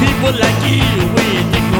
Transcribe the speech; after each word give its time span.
people 0.00 0.32
like 0.32 0.62
you, 0.70 0.80
we 1.14 1.28
think 1.52 1.79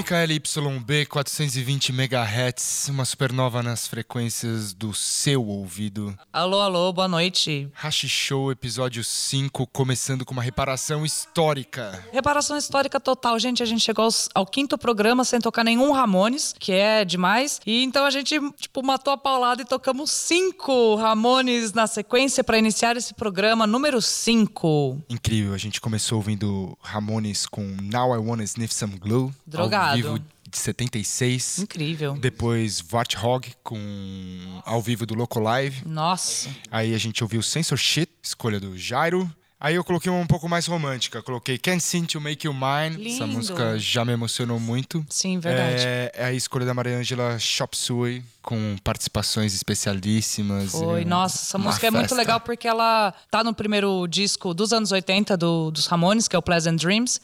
MKLYB 0.00 1.04
420 1.06 1.90
MHz, 1.92 2.88
uma 2.88 3.04
supernova 3.04 3.62
nas 3.62 3.86
frequências 3.86 4.72
do 4.72 4.94
seu 4.94 5.44
ouvido. 5.46 6.16
Alô, 6.32 6.58
alô, 6.62 6.90
boa 6.90 7.06
noite. 7.06 7.68
Hashi 7.74 8.08
Show, 8.08 8.50
episódio 8.50 9.04
5, 9.04 9.66
começando 9.66 10.24
com 10.24 10.32
uma 10.32 10.42
reparação 10.42 11.04
histórica. 11.04 12.02
Reparação 12.12 12.56
histórica 12.56 12.98
total, 12.98 13.38
gente. 13.38 13.62
A 13.62 13.66
gente 13.66 13.82
chegou 13.84 14.06
aos- 14.06 14.30
ao 14.34 14.46
quinto 14.46 14.78
programa 14.78 15.22
sem 15.22 15.38
tocar 15.38 15.62
nenhum 15.64 15.92
Ramones, 15.92 16.54
que 16.58 16.72
é 16.72 17.04
demais. 17.04 17.60
E 17.66 17.84
então 17.84 18.06
a 18.06 18.10
gente, 18.10 18.40
tipo, 18.58 18.82
matou 18.82 19.12
a 19.12 19.18
paulada 19.18 19.60
e 19.60 19.66
tocamos 19.66 20.10
cinco 20.10 20.94
Ramones 20.94 21.74
na 21.74 21.86
sequência 21.86 22.42
para 22.42 22.58
iniciar 22.58 22.96
esse 22.96 23.12
programa 23.12 23.66
número 23.66 24.00
5. 24.00 24.98
Incrível, 25.10 25.52
a 25.52 25.58
gente 25.58 25.78
começou 25.78 26.16
ouvindo 26.16 26.74
Ramones 26.80 27.44
com 27.44 27.62
Now 27.82 28.14
I 28.14 28.18
Wanna 28.18 28.44
Sniff 28.44 28.72
Some 28.72 28.96
Glue, 28.96 29.30
Drogado. 29.46 29.89
Ao 29.90 29.96
vivo 29.96 30.18
de 30.50 30.58
76. 30.58 31.58
Incrível. 31.60 32.14
Depois 32.14 32.82
Warthog 32.92 33.52
com 33.62 34.60
ao 34.64 34.80
vivo 34.82 35.06
do 35.06 35.14
Loco 35.14 35.38
Live. 35.40 35.82
Nossa. 35.86 36.48
Aí 36.70 36.94
a 36.94 36.98
gente 36.98 37.22
ouviu 37.22 37.42
Sensor 37.42 37.78
Shit, 37.78 38.10
escolha 38.22 38.58
do 38.58 38.76
Jairo. 38.76 39.30
Aí 39.62 39.74
eu 39.74 39.84
coloquei 39.84 40.10
uma 40.10 40.18
um 40.22 40.26
pouco 40.26 40.48
mais 40.48 40.64
romântica. 40.66 41.22
Coloquei 41.22 41.58
Can't 41.58 41.82
Seem 41.82 42.06
to 42.06 42.18
Make 42.18 42.46
You 42.46 42.54
Mine. 42.54 43.12
Essa 43.14 43.24
Lindo. 43.24 43.36
música 43.36 43.78
já 43.78 44.06
me 44.06 44.12
emocionou 44.12 44.58
muito. 44.58 45.04
Sim, 45.10 45.38
verdade. 45.38 45.82
É, 45.86 46.10
é 46.14 46.24
a 46.24 46.32
escolha 46.32 46.64
da 46.64 46.72
Maria 46.72 46.96
Ângela 46.96 47.38
Chop 47.38 47.76
Suey, 47.76 48.24
com 48.40 48.76
participações 48.82 49.52
especialíssimas. 49.52 50.70
Foi, 50.72 51.04
nossa, 51.04 51.36
essa 51.42 51.58
música 51.58 51.86
é 51.86 51.90
muito 51.90 52.04
festa. 52.08 52.16
legal 52.16 52.40
porque 52.40 52.66
ela 52.66 53.12
tá 53.30 53.44
no 53.44 53.52
primeiro 53.52 54.06
disco 54.06 54.54
dos 54.54 54.72
anos 54.72 54.92
80 54.92 55.36
do- 55.36 55.70
dos 55.70 55.86
Ramones, 55.86 56.26
que 56.26 56.34
é 56.34 56.38
o 56.38 56.42
Pleasant 56.42 56.80
Dreams. 56.80 57.20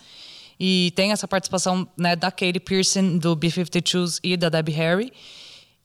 E 0.59 0.93
tem 0.97 1.13
essa 1.13 1.29
participação 1.29 1.87
né, 1.97 2.17
da 2.17 2.31
Katie 2.31 2.61
Pearson, 2.61 3.19
do 3.19 3.37
B-52s 3.37 4.21
e 4.23 4.37
da 4.37 4.49
Debbie 4.49 4.73
Harry. 4.73 5.13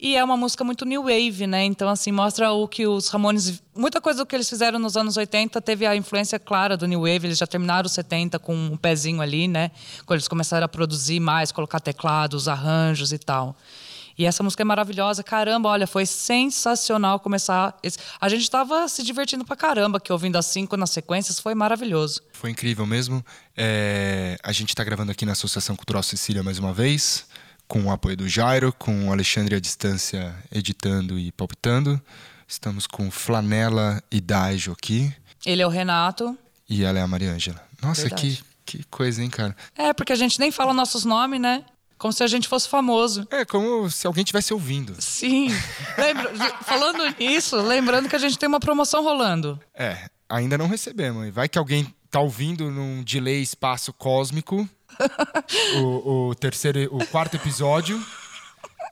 E 0.03 0.15
é 0.15 0.23
uma 0.23 0.35
música 0.35 0.63
muito 0.63 0.83
new 0.83 1.03
wave, 1.03 1.45
né? 1.45 1.63
Então, 1.63 1.87
assim, 1.87 2.11
mostra 2.11 2.51
o 2.51 2.67
que 2.67 2.87
os 2.87 3.07
Ramones... 3.09 3.61
Muita 3.75 4.01
coisa 4.01 4.23
do 4.23 4.25
que 4.25 4.35
eles 4.35 4.49
fizeram 4.49 4.79
nos 4.79 4.97
anos 4.97 5.15
80 5.15 5.61
teve 5.61 5.85
a 5.85 5.95
influência 5.95 6.39
clara 6.39 6.75
do 6.75 6.87
new 6.87 7.01
wave. 7.01 7.27
Eles 7.27 7.37
já 7.37 7.45
terminaram 7.45 7.85
os 7.85 7.91
70 7.91 8.39
com 8.39 8.55
um 8.55 8.75
pezinho 8.75 9.21
ali, 9.21 9.47
né? 9.47 9.69
Quando 10.05 10.17
eles 10.17 10.27
começaram 10.27 10.65
a 10.65 10.67
produzir 10.67 11.19
mais, 11.19 11.51
colocar 11.51 11.79
teclados, 11.79 12.47
arranjos 12.47 13.13
e 13.13 13.19
tal. 13.19 13.55
E 14.21 14.25
essa 14.25 14.43
música 14.43 14.61
é 14.61 14.63
maravilhosa. 14.63 15.23
Caramba, 15.23 15.69
olha, 15.69 15.87
foi 15.87 16.05
sensacional 16.05 17.19
começar. 17.19 17.75
Esse... 17.81 17.97
A 18.19 18.29
gente 18.29 18.43
estava 18.43 18.87
se 18.87 19.01
divertindo 19.01 19.43
pra 19.43 19.55
caramba, 19.55 19.99
que 19.99 20.13
ouvindo 20.13 20.35
as 20.37 20.45
cinco 20.45 20.77
nas 20.77 20.91
sequências 20.91 21.39
foi 21.39 21.55
maravilhoso. 21.55 22.21
Foi 22.31 22.51
incrível 22.51 22.85
mesmo. 22.85 23.25
É, 23.57 24.37
a 24.43 24.51
gente 24.51 24.69
está 24.69 24.83
gravando 24.83 25.11
aqui 25.11 25.25
na 25.25 25.31
Associação 25.31 25.75
Cultural 25.75 26.03
Sicília 26.03 26.43
mais 26.43 26.59
uma 26.59 26.71
vez, 26.71 27.25
com 27.67 27.85
o 27.85 27.91
apoio 27.91 28.15
do 28.15 28.29
Jairo, 28.29 28.71
com 28.71 29.07
o 29.07 29.11
Alexandre 29.11 29.55
à 29.55 29.59
distância 29.59 30.35
editando 30.51 31.17
e 31.17 31.31
palpitando. 31.31 31.99
Estamos 32.47 32.85
com 32.85 33.09
Flanela 33.09 34.03
e 34.11 34.21
Dajo 34.21 34.71
aqui. 34.71 35.11
Ele 35.43 35.63
é 35.63 35.65
o 35.65 35.69
Renato. 35.71 36.37
E 36.69 36.83
ela 36.83 36.99
é 36.99 37.01
a 37.01 37.07
Maria 37.07 37.31
Ângela. 37.31 37.59
Nossa, 37.81 38.03
Verdade. 38.03 38.43
que, 38.67 38.77
que 38.77 38.83
coisa, 38.83 39.23
hein, 39.23 39.31
cara? 39.31 39.55
É, 39.75 39.91
porque 39.93 40.13
a 40.13 40.15
gente 40.15 40.39
nem 40.39 40.51
fala 40.51 40.75
nossos 40.75 41.05
nomes, 41.05 41.41
né? 41.41 41.65
Como 42.01 42.11
se 42.11 42.23
a 42.23 42.27
gente 42.27 42.47
fosse 42.47 42.67
famoso. 42.67 43.27
É 43.29 43.45
como 43.45 43.87
se 43.87 44.07
alguém 44.07 44.23
estivesse 44.23 44.51
ouvindo. 44.51 44.99
Sim. 44.99 45.49
Lembra... 45.95 46.33
Falando 46.63 47.15
nisso, 47.19 47.57
lembrando 47.57 48.09
que 48.09 48.15
a 48.15 48.19
gente 48.19 48.39
tem 48.39 48.49
uma 48.49 48.59
promoção 48.59 49.03
rolando. 49.03 49.61
É, 49.71 50.09
ainda 50.27 50.57
não 50.57 50.67
recebemos. 50.67 51.31
Vai 51.31 51.47
que 51.47 51.59
alguém 51.59 51.93
tá 52.09 52.19
ouvindo 52.19 52.71
num 52.71 53.03
delay 53.03 53.39
espaço 53.43 53.93
cósmico 53.93 54.67
o, 55.77 56.29
o 56.29 56.33
terceiro, 56.33 56.89
o 56.91 57.05
quarto 57.05 57.35
episódio. 57.35 58.03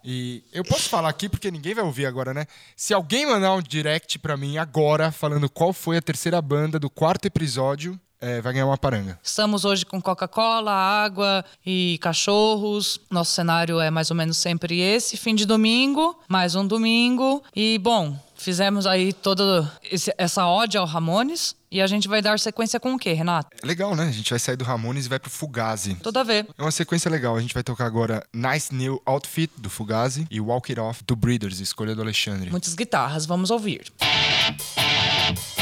E 0.05 0.43
eu 0.53 0.63
posso 0.63 0.87
falar 0.87 1.09
aqui 1.09 1.27
porque 1.27 1.49
ninguém 1.49 1.73
vai 1.73 1.83
ouvir 1.83 2.05
agora, 2.05 2.31
né? 2.31 2.45
Se 2.75 2.93
alguém 2.93 3.25
mandar 3.25 3.55
um 3.55 3.61
direct 3.61 4.19
pra 4.19 4.37
mim 4.37 4.59
agora 4.59 5.11
falando 5.11 5.49
qual 5.49 5.73
foi 5.73 5.97
a 5.97 6.01
terceira 6.01 6.39
banda 6.43 6.77
do 6.77 6.91
quarto 6.91 7.25
episódio, 7.25 7.99
é, 8.21 8.41
vai 8.41 8.53
ganhar 8.53 8.65
uma 8.65 8.77
paranga. 8.77 9.19
Estamos 9.23 9.65
hoje 9.65 9.85
com 9.85 10.01
Coca-Cola, 10.01 10.71
água 10.71 11.43
e 11.65 11.97
cachorros. 12.01 12.99
Nosso 13.09 13.31
cenário 13.31 13.79
é 13.79 13.89
mais 13.89 14.09
ou 14.11 14.17
menos 14.17 14.37
sempre 14.37 14.79
esse. 14.79 15.17
Fim 15.17 15.35
de 15.35 15.45
domingo, 15.45 16.17
mais 16.27 16.55
um 16.55 16.65
domingo. 16.67 17.41
E, 17.55 17.77
bom, 17.79 18.17
fizemos 18.35 18.85
aí 18.85 19.13
toda 19.13 19.71
esse- 19.89 20.13
essa 20.17 20.45
ode 20.47 20.77
ao 20.77 20.85
Ramones. 20.85 21.55
E 21.71 21.79
a 21.81 21.85
gente 21.87 22.07
vai 22.07 22.19
dar 22.19 22.39
sequência 22.39 22.79
com 22.79 22.95
o 22.95 22.97
quê, 22.97 23.13
Renato? 23.13 23.49
É 23.61 23.65
legal, 23.67 23.95
né? 23.95 24.07
A 24.07 24.11
gente 24.11 24.31
vai 24.31 24.39
sair 24.39 24.55
do 24.55 24.63
Ramones 24.65 25.05
e 25.05 25.09
vai 25.09 25.19
pro 25.19 25.29
Fugazi. 25.29 25.93
Tudo 26.01 26.17
a 26.17 26.23
ver. 26.23 26.47
É 26.57 26.61
uma 26.63 26.71
sequência 26.71 27.11
legal. 27.11 27.35
A 27.35 27.41
gente 27.41 27.53
vai 27.53 27.61
tocar 27.61 27.85
agora 27.85 28.25
Nice 28.33 28.73
New 28.73 28.99
Outfit, 29.05 29.51
do 29.55 29.69
Fugazi, 29.69 30.25
e 30.31 30.41
Walk 30.41 30.71
It 30.71 30.79
Off, 30.81 31.03
do 31.05 31.15
Breeders, 31.15 31.59
escolha 31.59 31.93
do 31.93 32.01
Alexandre. 32.01 32.49
Muitas 32.49 32.73
guitarras, 32.73 33.27
vamos 33.27 33.51
ouvir. 33.51 33.83
Do 33.99 35.58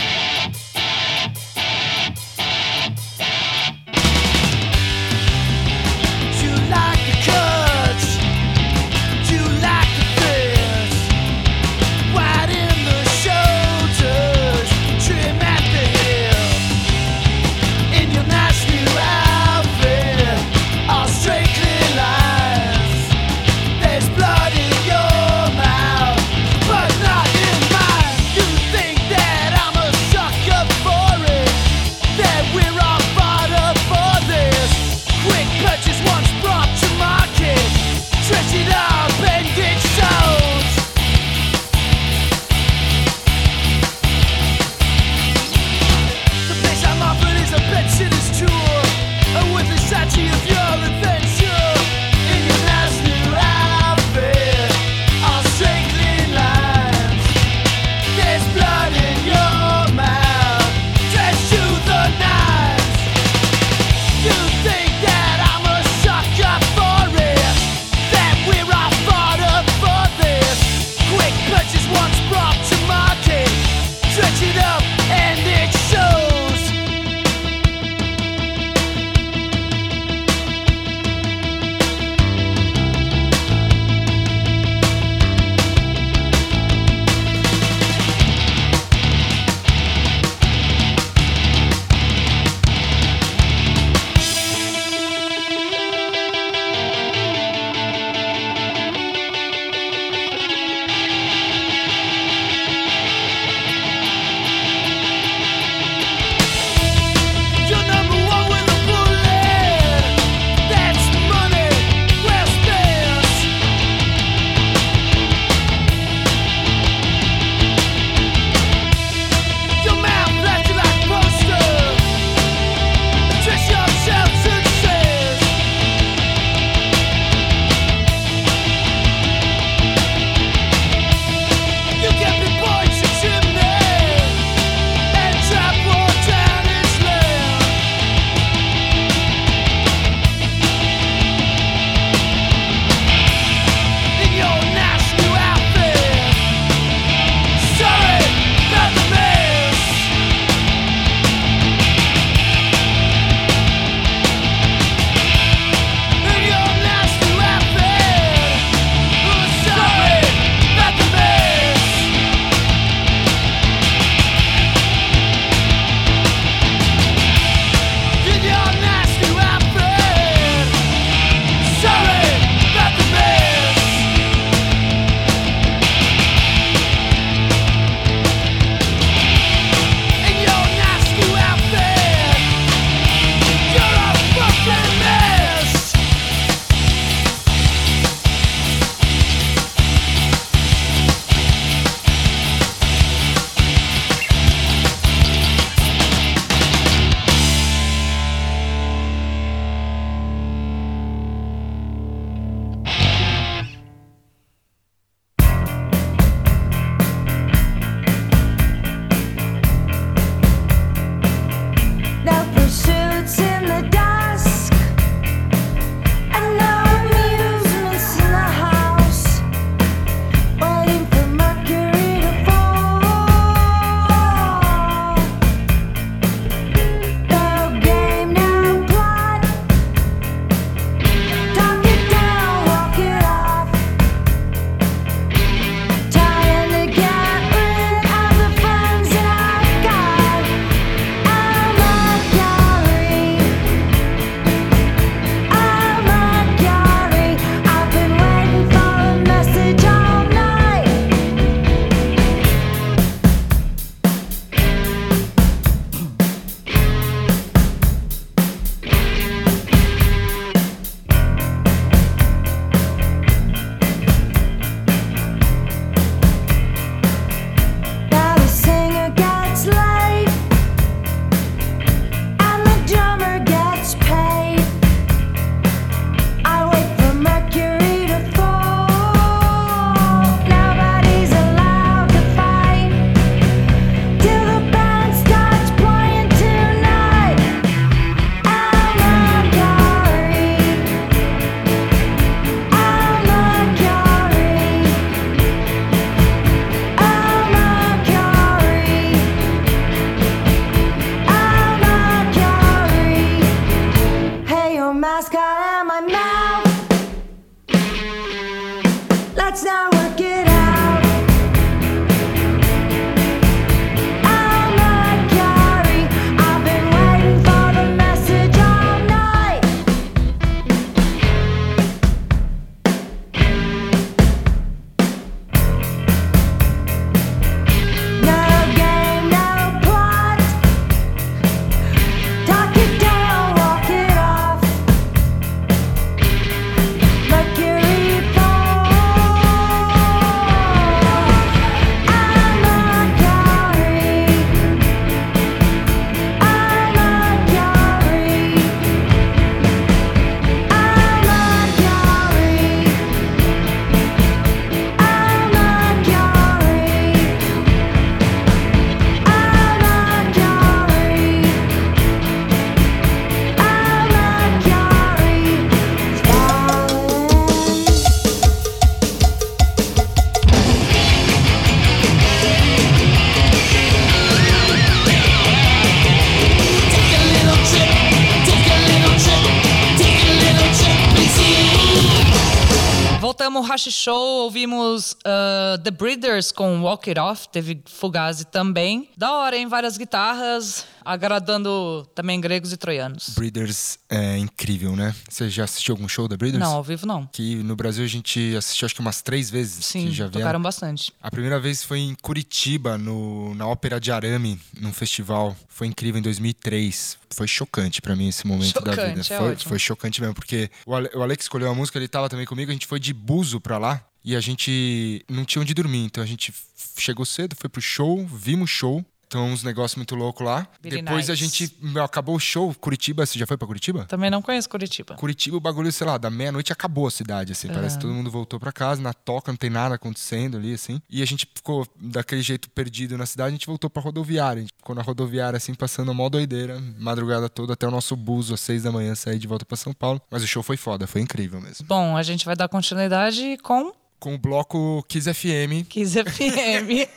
Hash 383.77 383.91
Show, 383.91 384.43
ouvimos 384.45 385.15
ah, 385.23 385.77
The 385.83 385.91
Breeders 385.91 386.51
com 386.51 386.81
Walk 386.81 387.11
It 387.11 387.19
Off, 387.19 387.47
teve 387.47 387.79
Fugazi 387.85 388.45
também. 388.45 389.07
Da 389.15 389.31
hora, 389.31 389.55
hein? 389.55 389.67
Várias 389.67 389.99
guitarras, 389.99 390.83
agradando 391.07 392.05
também 392.13 392.39
gregos 392.41 392.73
e 392.73 392.77
troianos. 392.77 393.29
Breeders 393.29 393.97
é 394.09 394.37
incrível, 394.37 394.93
né? 394.93 395.15
Você 395.29 395.49
já 395.49 395.63
assistiu 395.63 395.93
algum 395.93 396.07
show 396.07 396.27
da 396.27 396.35
Breeders? 396.35 396.61
Não, 396.61 396.75
ao 396.75 396.83
vivo 396.83 397.07
não. 397.07 397.25
Que 397.27 397.55
no 397.63 397.75
Brasil 397.77 398.03
a 398.03 398.07
gente 398.07 398.53
assistiu 398.57 398.85
acho 398.85 398.93
que 398.93 398.99
umas 398.99 399.21
três 399.21 399.49
vezes. 399.49 399.85
Sim, 399.85 400.11
já 400.11 400.25
vieram. 400.25 400.31
tocaram 400.31 400.61
bastante. 400.61 401.13
A 401.21 401.31
primeira 401.31 401.59
vez 401.59 401.81
foi 401.81 401.99
em 401.99 402.15
Curitiba, 402.15 402.97
no, 402.97 403.55
na 403.55 403.65
Ópera 403.65 403.99
de 404.01 404.11
Arame, 404.11 404.59
num 404.79 404.91
festival. 404.91 405.55
Foi 405.69 405.87
incrível 405.87 406.19
em 406.19 406.23
2003. 406.23 407.17
Foi 407.31 407.47
chocante 407.47 408.01
pra 408.01 408.15
mim 408.15 408.27
esse 408.27 408.45
momento 408.45 408.81
da 408.81 408.91
vida. 408.91 409.23
Chocante, 409.23 409.33
é 409.33 409.37
foi, 409.37 409.51
ótimo. 409.51 409.69
foi 409.69 409.79
chocante 409.79 410.21
mesmo, 410.21 410.35
porque 410.35 410.69
o, 410.85 410.93
Ale, 410.93 411.09
o 411.13 411.23
Alex 411.23 411.45
escolheu 411.45 411.69
a 411.69 411.75
música, 411.75 411.97
ele 411.97 412.07
tava 412.07 412.27
também 412.27 412.45
comigo, 412.45 412.69
a 412.69 412.73
gente 412.73 412.87
foi 412.87 412.99
de 412.99 413.13
buzo 413.13 413.61
pra 413.61 413.77
lá. 413.77 414.03
E 414.25 414.35
a 414.35 414.41
gente 414.41 415.23
não 415.29 415.45
tinha 415.45 415.61
onde 415.61 415.73
dormir, 415.73 416.03
então 416.03 416.21
a 416.21 416.27
gente 416.27 416.53
chegou 416.97 417.25
cedo, 417.25 417.55
foi 417.55 417.69
pro 417.69 417.79
show, 417.79 418.27
vimos 418.27 418.69
o 418.69 418.73
show. 418.73 419.05
Então, 419.27 419.45
uns 419.47 419.61
negócios 419.61 419.97
muito 419.97 420.15
loucos 420.15 420.45
lá. 420.45 420.67
Very 420.81 421.01
Depois 421.01 421.29
a 421.29 421.35
gente 421.35 421.77
acabou 422.01 422.35
o 422.35 422.39
show. 422.39 422.73
Curitiba, 422.75 423.25
você 423.25 423.37
já 423.37 423.45
foi 423.45 423.57
pra 423.57 423.67
Curitiba? 423.67 424.05
Também 424.05 424.29
não 424.29 424.41
conheço 424.41 424.69
Curitiba. 424.69 425.15
Curitiba, 425.15 425.57
o 425.57 425.59
bagulho, 425.59 425.91
sei 425.91 426.07
lá, 426.07 426.17
da 426.17 426.29
meia-noite 426.29 426.71
acabou 426.71 427.07
a 427.07 427.11
cidade, 427.11 427.51
assim. 427.51 427.67
Parece 427.67 427.97
que 427.97 428.01
todo 428.01 428.13
mundo 428.13 428.31
voltou 428.31 428.59
pra 428.59 428.71
casa, 428.71 429.01
na 429.01 429.13
toca, 429.13 429.51
não 429.51 429.57
tem 429.57 429.69
nada 429.69 429.95
acontecendo 429.95 430.57
ali, 430.57 430.73
assim. 430.73 431.01
E 431.09 431.21
a 431.21 431.25
gente 431.25 431.47
ficou 431.53 431.85
daquele 431.99 432.41
jeito 432.41 432.69
perdido 432.69 433.17
na 433.17 433.25
cidade, 433.25 433.49
a 433.49 433.51
gente 433.51 433.67
voltou 433.67 433.89
pra 433.89 434.01
rodoviária. 434.01 434.59
A 434.59 434.61
gente 434.61 434.73
ficou 434.77 434.95
na 434.95 435.01
rodoviária, 435.01 435.57
assim, 435.57 435.73
passando 435.73 436.11
a 436.11 436.13
mó 436.13 436.29
doideira, 436.29 436.81
madrugada 436.97 437.49
toda, 437.49 437.73
até 437.73 437.85
o 437.85 437.91
nosso 437.91 438.15
buzo, 438.15 438.53
às 438.53 438.61
seis 438.61 438.83
da 438.83 438.91
manhã, 438.91 439.13
sair 439.13 439.39
de 439.39 439.47
volta 439.47 439.65
pra 439.65 439.75
São 439.75 439.93
Paulo. 439.93 440.21
Mas 440.31 440.41
o 440.41 440.47
show 440.47 440.63
foi 440.63 440.77
foda, 440.77 441.05
foi 441.05 441.19
incrível 441.21 441.59
mesmo. 441.59 441.85
Bom, 441.85 442.15
a 442.15 442.23
gente 442.23 442.45
vai 442.45 442.55
dar 442.55 442.69
continuidade 442.69 443.57
com 443.61 443.91
Com 444.19 444.33
o 444.35 444.37
bloco 444.37 445.03
Kiss 445.07 445.31
FM. 445.31 445.85
Kiss 445.87 446.15
FM. 446.23 447.07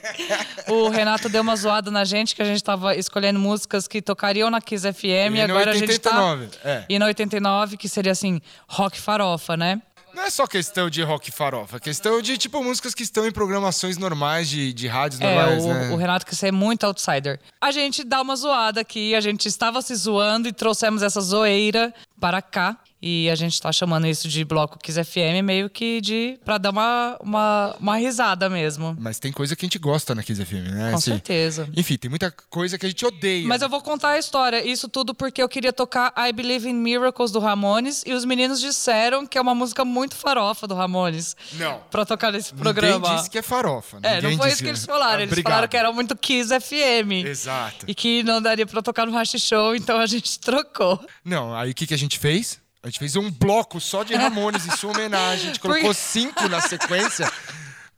o 0.68 0.88
Renato 0.90 1.28
deu 1.28 1.42
uma 1.42 1.56
zoada 1.56 1.90
na 1.90 2.04
gente 2.04 2.34
que 2.34 2.42
a 2.42 2.44
gente 2.44 2.62
tava 2.62 2.94
escolhendo 2.94 3.38
músicas 3.40 3.88
que 3.88 4.02
tocariam 4.02 4.50
na 4.50 4.60
Kiss 4.60 4.86
FM 4.92 5.34
e, 5.34 5.36
E 5.36 5.40
agora 5.40 5.70
a 5.70 5.74
gente 5.74 5.98
tá 5.98 6.10
89, 6.10 6.58
é. 6.64 6.84
e 6.88 6.98
na 6.98 7.06
89, 7.06 7.76
que 7.76 7.88
seria 7.88 8.12
assim, 8.12 8.40
rock 8.68 9.00
farofa, 9.00 9.56
né? 9.56 9.80
Não 10.12 10.24
é 10.24 10.30
só 10.30 10.44
questão 10.46 10.90
de 10.90 11.02
rock 11.02 11.30
farofa, 11.30 11.76
é 11.76 11.80
questão 11.80 12.20
de, 12.20 12.36
tipo, 12.36 12.62
músicas 12.64 12.94
que 12.94 13.02
estão 13.04 13.26
em 13.26 13.30
programações 13.30 13.96
normais 13.96 14.48
de, 14.48 14.72
de 14.72 14.88
rádios 14.88 15.20
É, 15.20 15.24
normais, 15.34 15.64
o, 15.64 15.68
né? 15.68 15.90
o 15.90 15.96
Renato 15.96 16.26
quer 16.26 16.34
ser 16.34 16.50
muito 16.52 16.84
outsider. 16.84 17.38
A 17.60 17.70
gente 17.70 18.02
dá 18.02 18.20
uma 18.20 18.34
zoada 18.34 18.80
aqui, 18.80 19.14
a 19.14 19.20
gente 19.20 19.46
estava 19.46 19.80
se 19.80 19.94
zoando 19.94 20.48
e 20.48 20.52
trouxemos 20.52 21.02
essa 21.02 21.20
zoeira 21.20 21.94
para 22.20 22.42
cá. 22.42 22.76
E 23.02 23.30
a 23.30 23.34
gente 23.34 23.60
tá 23.60 23.72
chamando 23.72 24.06
isso 24.06 24.28
de 24.28 24.44
bloco 24.44 24.78
Kiss 24.78 25.02
FM 25.02 25.42
meio 25.42 25.70
que 25.70 26.00
de 26.02 26.38
pra 26.44 26.58
dar 26.58 26.70
uma, 26.70 27.16
uma, 27.20 27.76
uma 27.80 27.96
risada 27.96 28.48
mesmo. 28.50 28.94
Mas 29.00 29.18
tem 29.18 29.32
coisa 29.32 29.56
que 29.56 29.64
a 29.64 29.66
gente 29.66 29.78
gosta 29.78 30.14
na 30.14 30.22
Kiss 30.22 30.44
FM, 30.44 30.70
né? 30.70 30.90
Com 30.90 30.96
Assim, 30.96 31.10
certeza. 31.12 31.68
Enfim, 31.74 31.96
tem 31.96 32.10
muita 32.10 32.30
coisa 32.30 32.76
que 32.78 32.84
a 32.84 32.88
gente 32.88 33.04
odeia. 33.06 33.46
Mas 33.48 33.62
eu 33.62 33.68
vou 33.70 33.80
contar 33.80 34.10
a 34.10 34.18
história. 34.18 34.62
Isso 34.66 34.88
tudo 34.88 35.14
porque 35.14 35.42
eu 35.42 35.48
queria 35.48 35.72
tocar 35.72 36.12
I 36.16 36.32
Believe 36.32 36.68
in 36.68 36.74
Miracles 36.74 37.30
do 37.30 37.38
Ramones 37.38 38.02
e 38.06 38.12
os 38.12 38.24
meninos 38.26 38.60
disseram 38.60 39.26
que 39.26 39.38
é 39.38 39.40
uma 39.40 39.54
música 39.54 39.82
muito 39.84 40.14
farofa 40.14 40.66
do 40.66 40.74
Ramones. 40.74 41.34
Não. 41.54 41.80
Pra 41.90 42.04
tocar 42.04 42.30
nesse 42.32 42.52
programa. 42.52 42.98
Ninguém 42.98 43.16
disse 43.16 43.30
que 43.30 43.38
é 43.38 43.42
farofa. 43.42 43.98
É, 44.02 44.16
Ninguém 44.16 44.30
não 44.32 44.38
foi 44.38 44.48
isso 44.52 44.62
que 44.62 44.68
eles 44.68 44.84
falaram. 44.84 45.20
Ah, 45.20 45.22
Eles 45.22 45.32
obrigado. 45.32 45.52
falaram 45.52 45.68
que 45.68 45.76
era 45.76 45.90
muito 45.92 46.14
Kiss 46.16 46.50
FM. 46.60 47.24
Exato. 47.26 47.86
E 47.88 47.94
que 47.94 48.22
não 48.22 48.42
daria 48.42 48.66
pra 48.66 48.82
tocar 48.82 49.06
no 49.06 49.12
Rash 49.12 49.36
Show, 49.38 49.74
então 49.74 49.98
a 49.98 50.06
gente 50.06 50.38
trocou. 50.38 51.02
Não, 51.24 51.54
aí 51.54 51.70
o 51.70 51.74
que, 51.74 51.86
que 51.86 51.94
a 51.94 51.98
gente 51.98 52.18
fez? 52.18 52.60
A 52.82 52.88
gente 52.88 52.98
fez 52.98 53.14
um 53.16 53.30
bloco 53.30 53.78
só 53.80 54.02
de 54.02 54.14
Ramones 54.14 54.66
em 54.66 54.70
sua 54.70 54.92
homenagem. 54.92 55.44
A 55.44 55.46
gente 55.48 55.60
colocou 55.60 55.82
Por- 55.84 55.94
cinco 55.94 56.48
na 56.48 56.60
sequência. 56.60 57.30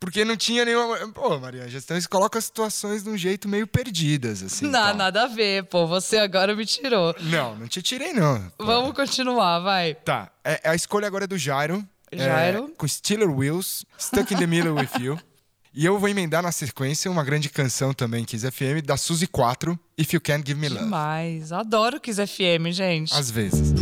Porque 0.01 0.25
não 0.25 0.37
tinha 0.37 0.65
nenhuma. 0.65 0.97
Pô, 1.13 1.39
Maria, 1.39 1.63
a 1.63 1.69
gestão 1.69 1.97
coloca 2.11 2.37
as 2.37 2.47
situações 2.47 3.05
de 3.05 3.09
um 3.09 3.17
jeito 3.17 3.49
meio 3.49 3.69
perdidas, 3.69 4.43
assim. 4.43 4.65
Não, 4.67 4.73
tal. 4.87 4.95
nada 4.97 5.23
a 5.23 5.27
ver, 5.29 5.65
pô. 5.67 5.87
Você 5.87 6.19
agora 6.19 6.57
me 6.57 6.67
tirou. 6.67 7.15
Não, 7.21 7.55
não 7.55 7.69
te 7.69 7.81
tirei, 7.81 8.13
não. 8.13 8.51
Pô. 8.59 8.65
Vamos 8.67 8.93
continuar, 8.97 9.61
vai. 9.61 9.95
Tá, 9.95 10.29
é- 10.45 10.61
a 10.65 10.75
escolha 10.75 11.07
agora 11.07 11.25
é 11.25 11.29
do 11.29 11.39
Jairo. 11.39 11.87
Jairo. 12.13 12.69
É, 12.73 12.77
com 12.77 12.87
Steeler 12.89 13.31
Wheels, 13.31 13.85
Stuck 13.97 14.35
in 14.35 14.39
the 14.39 14.47
Middle 14.47 14.75
with 14.75 14.91
You. 15.01 15.19
E 15.75 15.87
eu 15.87 15.99
vou 15.99 16.07
emendar 16.07 16.43
na 16.43 16.53
sequência 16.53 17.11
uma 17.11 17.25
grande 17.25 17.49
canção 17.49 17.95
também, 17.95 18.27
Kiss 18.27 18.47
FM, 18.51 18.85
da 18.85 18.99
Suzy 18.99 19.27
4, 19.27 19.81
If 19.97 20.13
You 20.13 20.21
Can't 20.21 20.47
Give 20.47 20.61
Me 20.61 20.69
Love. 20.69 20.85
Demais. 20.85 21.51
Adoro 21.51 21.99
Kiss 21.99 22.21
FM, 22.27 22.71
gente. 22.73 23.15
Às 23.15 23.31
vezes. 23.31 23.73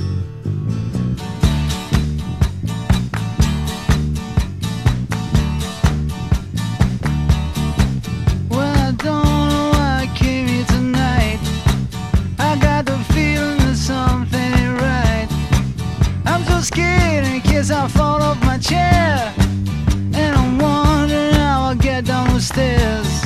Stairs. 22.53 23.23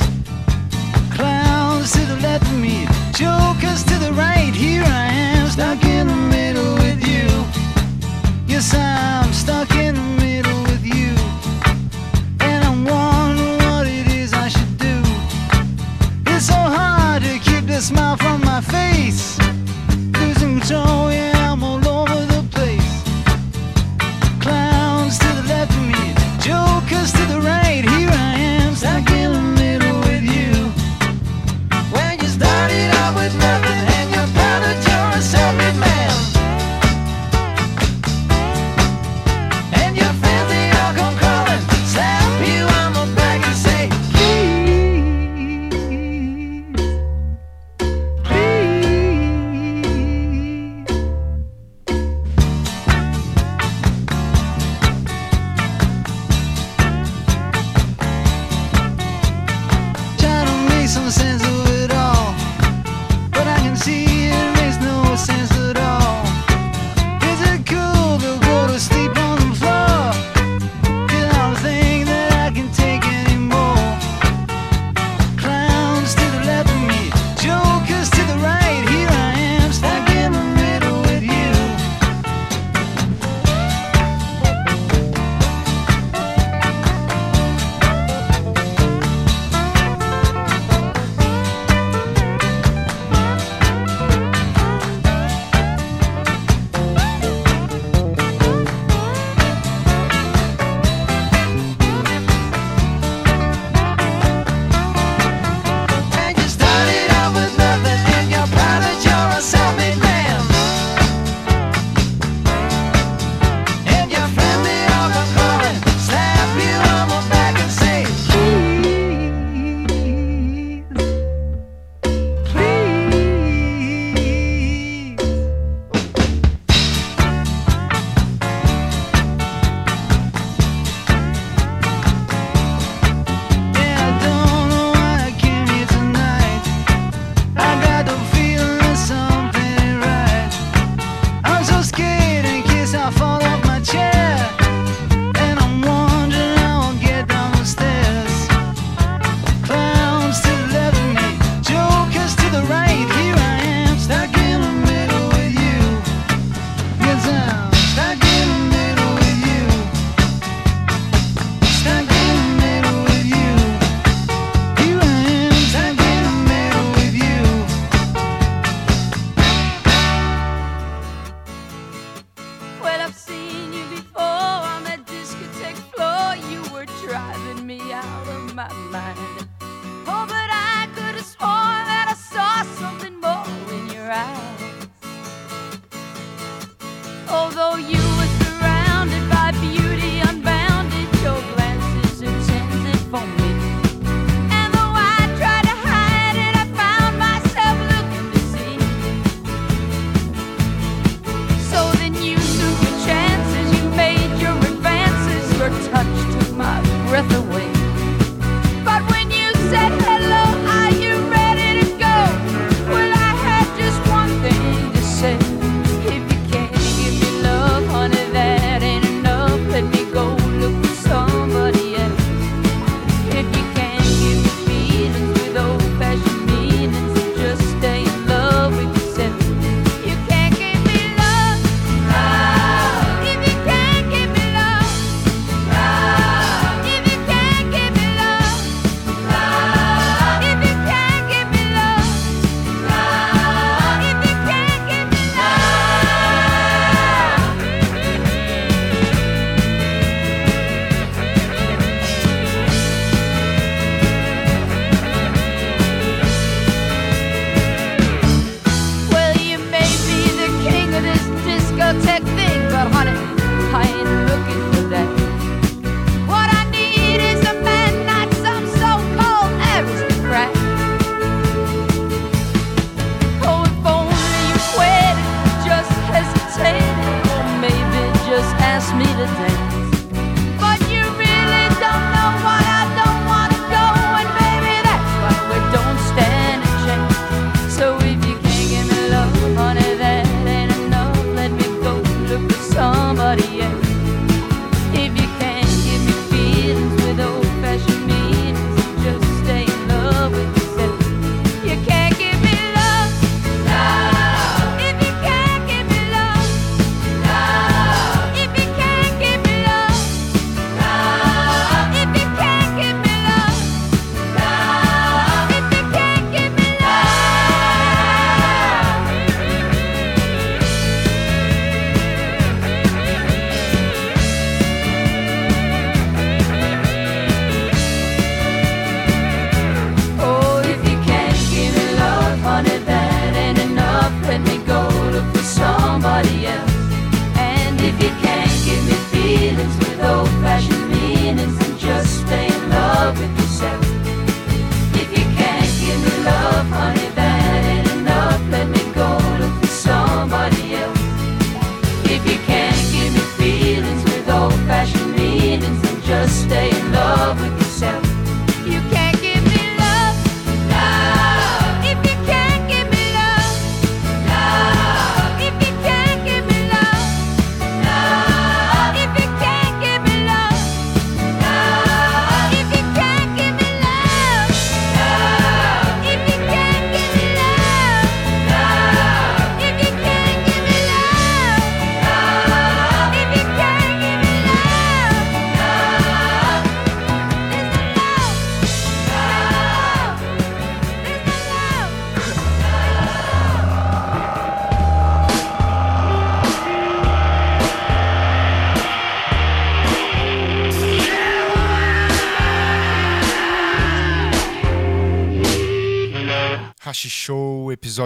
Clowns 1.17 1.91
to 1.93 2.01
the 2.05 2.19
left 2.21 2.45
of 2.45 2.59
me, 2.59 2.85
jokers 3.13 3.83
to 3.83 3.97
the 4.05 4.13
right. 4.13 4.53
Here 4.53 4.83
I 4.83 5.07
am, 5.07 5.47
stuck 5.49 5.83
in 5.83 6.07
the 6.07 6.15
middle 6.15 6.34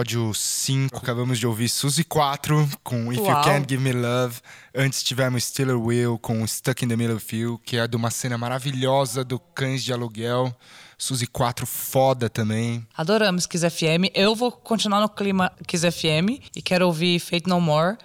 episódio 0.00 0.32
5. 0.32 0.96
Acabamos 0.96 1.38
de 1.38 1.46
ouvir 1.46 1.68
Suzy 1.68 2.04
4 2.04 2.68
com 2.82 3.12
If 3.12 3.18
You 3.18 3.24
Uau. 3.24 3.44
Can't 3.44 3.66
Give 3.68 3.82
Me 3.82 3.92
Love. 3.92 4.40
Antes 4.74 5.02
tivemos 5.02 5.44
Stiller 5.44 5.76
Will 5.76 6.18
com 6.18 6.46
Stuck 6.46 6.82
in 6.84 6.88
the 6.88 6.96
Middle 6.96 7.16
of 7.16 7.36
You, 7.36 7.60
que 7.64 7.76
é 7.76 7.86
de 7.86 7.96
uma 7.96 8.10
cena 8.10 8.38
maravilhosa 8.38 9.22
do 9.22 9.38
Cães 9.38 9.84
de 9.84 9.92
Aluguel. 9.92 10.54
Suzy 10.96 11.26
4 11.26 11.66
foda 11.66 12.30
também. 12.30 12.86
Adoramos 12.96 13.46
Kiss 13.46 13.68
FM. 13.68 14.10
Eu 14.14 14.34
vou 14.34 14.50
continuar 14.50 15.00
no 15.00 15.08
clima 15.08 15.52
Kiss 15.66 15.90
FM 15.90 16.40
e 16.56 16.62
quero 16.62 16.86
ouvir 16.86 17.18
Fate 17.20 17.46
No 17.46 17.60
More 17.60 17.98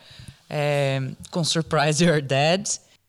é, 0.50 1.02
com 1.32 1.44
Surprise 1.46 2.04
You're 2.04 2.22
Dead. 2.22 2.68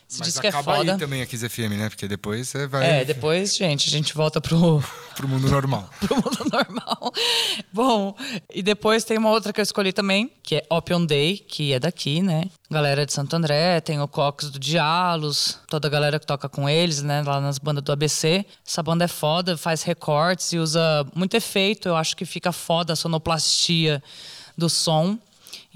Esse 0.09 0.21
Mas 0.21 0.29
disco 0.29 0.47
é 0.47 0.51
acaba 0.51 0.77
foda. 0.77 0.93
aí 0.93 0.99
também 0.99 1.21
a 1.21 1.27
Kiss 1.27 1.49
FM, 1.49 1.73
né? 1.77 1.89
Porque 1.89 2.07
depois 2.07 2.49
você 2.49 2.67
vai 2.69 3.01
É, 3.01 3.05
depois, 3.05 3.57
gente, 3.57 3.89
a 3.89 3.91
gente 3.91 4.15
volta 4.15 4.41
pro, 4.41 4.81
pro 5.17 5.27
mundo 5.27 5.49
normal. 5.51 5.91
pro 5.99 6.15
mundo 6.15 6.47
normal. 6.53 7.13
Bom, 7.73 8.17
e 8.55 8.63
depois 8.63 9.03
tem 9.03 9.19
uma 9.19 9.31
outra 9.31 9.53
que 9.53 9.61
eu 9.61 9.63
escolhi 9.65 9.93
também, 9.93 10.31
que 10.45 10.57
é 10.57 10.67
Opium 10.71 11.05
Day, 11.05 11.39
que 11.39 11.73
é 11.73 11.81
daqui, 11.81 12.23
né? 12.23 12.45
Galera 12.71 13.05
de 13.05 13.13
Santo 13.13 13.35
André, 13.35 13.81
tem 13.81 14.01
o 14.01 14.07
Cox 14.07 14.49
do 14.51 14.61
Dialos, 14.61 15.59
toda 15.69 15.89
a 15.89 15.91
galera 15.91 16.21
que 16.21 16.27
toca 16.27 16.49
com 16.49 16.69
eles, 16.69 17.03
né? 17.03 17.23
Lá 17.23 17.41
nas 17.41 17.59
bandas 17.59 17.83
do 17.83 17.91
ABC. 17.91 18.47
Essa 18.65 18.85
banda 18.85 19.07
é 19.07 19.09
foda, 19.09 19.57
faz 19.57 19.83
recortes 19.83 20.53
e 20.53 20.59
usa 20.59 21.05
muito 21.17 21.37
efeito. 21.37 21.89
Eu 21.89 21.97
acho 21.97 22.17
que 22.17 22.25
fica 22.25 22.53
foda 22.53 22.93
a 22.93 22.97
sonoplastia 22.97 24.01
do 24.57 24.69
som. 24.71 25.19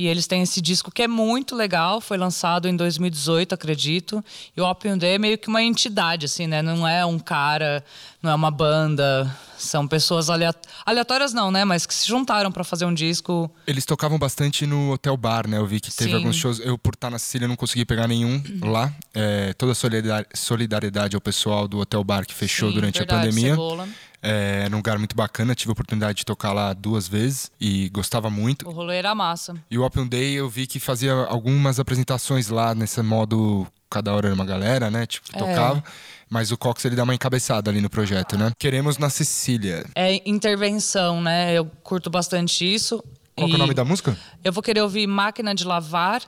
E 0.01 0.07
eles 0.07 0.27
têm 0.27 0.41
esse 0.41 0.63
disco 0.63 0.91
que 0.91 1.03
é 1.03 1.07
muito 1.07 1.55
legal, 1.55 2.01
foi 2.01 2.17
lançado 2.17 2.67
em 2.67 2.75
2018, 2.75 3.55
acredito. 3.55 4.25
E 4.57 4.61
o 4.61 4.65
Opium 4.65 4.97
Day 4.97 5.17
é 5.17 5.19
meio 5.19 5.37
que 5.37 5.49
uma 5.49 5.63
entidade, 5.63 6.25
assim, 6.25 6.47
né? 6.47 6.63
Não 6.63 6.89
é 6.89 7.05
um 7.05 7.19
cara, 7.19 7.85
não 8.23 8.31
é 8.31 8.35
uma 8.35 8.51
banda. 8.51 9.31
São 9.59 9.87
pessoas 9.87 10.31
aleat- 10.31 10.57
aleatórias, 10.87 11.35
não, 11.35 11.51
né? 11.51 11.67
Mas 11.67 11.85
que 11.85 11.93
se 11.93 12.09
juntaram 12.09 12.51
para 12.51 12.65
fazer 12.65 12.87
um 12.87 12.95
disco. 12.95 13.51
Eles 13.67 13.85
tocavam 13.85 14.19
bastante 14.19 14.65
no 14.65 14.93
Hotel 14.93 15.15
Bar, 15.19 15.47
né? 15.47 15.59
Eu 15.59 15.67
vi 15.67 15.81
que 15.81 15.93
teve 15.95 16.09
Sim. 16.13 16.17
alguns 16.17 16.37
shows. 16.37 16.61
Eu, 16.61 16.79
por 16.79 16.95
estar 16.95 17.11
na 17.11 17.19
Sicília, 17.19 17.47
não 17.47 17.55
consegui 17.57 17.85
pegar 17.85 18.09
nenhum 18.09 18.43
lá. 18.63 18.91
É, 19.13 19.53
toda 19.53 19.73
a 19.73 19.75
solidar- 19.75 20.25
solidariedade 20.33 21.15
ao 21.15 21.21
pessoal 21.21 21.69
do 21.69 21.79
Hotel 21.79 22.03
Bar 22.03 22.25
que 22.25 22.33
fechou 22.33 22.71
Sim, 22.71 22.75
durante 22.77 22.99
verdade, 23.01 23.21
a 23.21 23.31
pandemia. 23.31 23.51
Cebola. 23.51 23.87
É, 24.23 24.63
era 24.67 24.75
um 24.75 24.79
lugar 24.79 24.99
muito 24.99 25.17
bacana. 25.17 25.55
Tive 25.55 25.71
a 25.71 25.73
oportunidade 25.73 26.19
de 26.19 26.25
tocar 26.25 26.53
lá 26.53 26.73
duas 26.73 27.09
vezes 27.09 27.51
e 27.61 27.89
gostava 27.91 28.29
muito. 28.31 28.69
O 28.69 28.73
rolê 28.73 28.97
era 28.97 29.15
massa. 29.15 29.55
E 29.71 29.79
o 29.79 29.85
Open 29.85 30.07
Day 30.07 30.35
eu 30.35 30.49
vi 30.49 30.67
que 30.67 30.79
fazia 30.79 31.13
algumas 31.13 31.81
apresentações 31.81 32.49
lá 32.49 32.75
nesse 32.75 33.01
modo 33.03 33.67
cada 33.91 34.15
hora 34.15 34.29
era 34.29 34.35
uma 34.35 34.45
galera, 34.45 34.89
né? 34.91 35.05
Tipo, 35.05 35.27
É. 35.35 35.39
tocava. 35.39 35.83
Mas 36.29 36.53
o 36.53 36.57
Cox 36.57 36.85
ele 36.85 36.95
dá 36.95 37.03
uma 37.03 37.15
encabeçada 37.15 37.71
ali 37.71 37.81
no 37.81 37.91
projeto, 37.91 38.39
né? 38.39 38.53
Queremos 38.57 38.99
na 38.99 39.11
Sicília. 39.11 39.85
É 39.97 40.23
intervenção, 40.29 41.21
né? 41.21 41.53
Eu 41.59 41.67
curto 41.83 42.09
bastante 42.09 42.73
isso. 42.73 43.03
Qual 43.35 43.49
que 43.49 43.53
é 43.53 43.57
o 43.57 43.57
E 43.57 43.59
nome 43.59 43.75
da 43.75 43.85
música? 43.85 44.17
Eu 44.45 44.53
vou 44.53 44.63
querer 44.63 44.81
ouvir 44.83 45.07
Máquina 45.09 45.55
de 45.55 45.65
Lavar. 45.65 46.23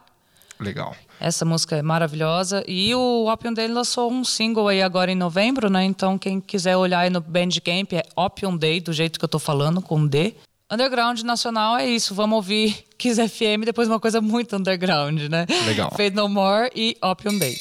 Legal. 0.58 0.94
Essa 1.20 1.44
música 1.44 1.76
é 1.76 1.82
maravilhosa. 1.82 2.64
E 2.66 2.94
o 2.94 3.30
Opium 3.32 3.52
Day 3.52 3.68
lançou 3.68 4.10
um 4.10 4.24
single 4.24 4.68
aí 4.68 4.82
agora 4.82 5.10
em 5.10 5.14
novembro, 5.14 5.70
né? 5.70 5.84
Então 5.84 6.18
quem 6.18 6.40
quiser 6.40 6.76
olhar 6.76 7.00
aí 7.00 7.10
no 7.10 7.20
Bandcamp 7.20 7.92
é 7.92 8.02
Opium 8.16 8.56
Day, 8.56 8.80
do 8.80 8.92
jeito 8.92 9.18
que 9.18 9.24
eu 9.24 9.28
tô 9.28 9.38
falando, 9.38 9.80
com 9.80 10.06
D. 10.06 10.34
Underground 10.70 11.20
nacional 11.20 11.76
é 11.76 11.86
isso. 11.86 12.14
Vamos 12.14 12.36
ouvir 12.36 12.84
Kiss 12.96 13.20
FM, 13.28 13.64
depois 13.64 13.88
uma 13.88 14.00
coisa 14.00 14.20
muito 14.20 14.56
underground, 14.56 15.20
né? 15.28 15.46
Legal. 15.66 15.90
Fade 15.90 16.16
No 16.16 16.28
More 16.28 16.70
e 16.74 16.96
Opium 17.02 17.38
Day. 17.38 17.56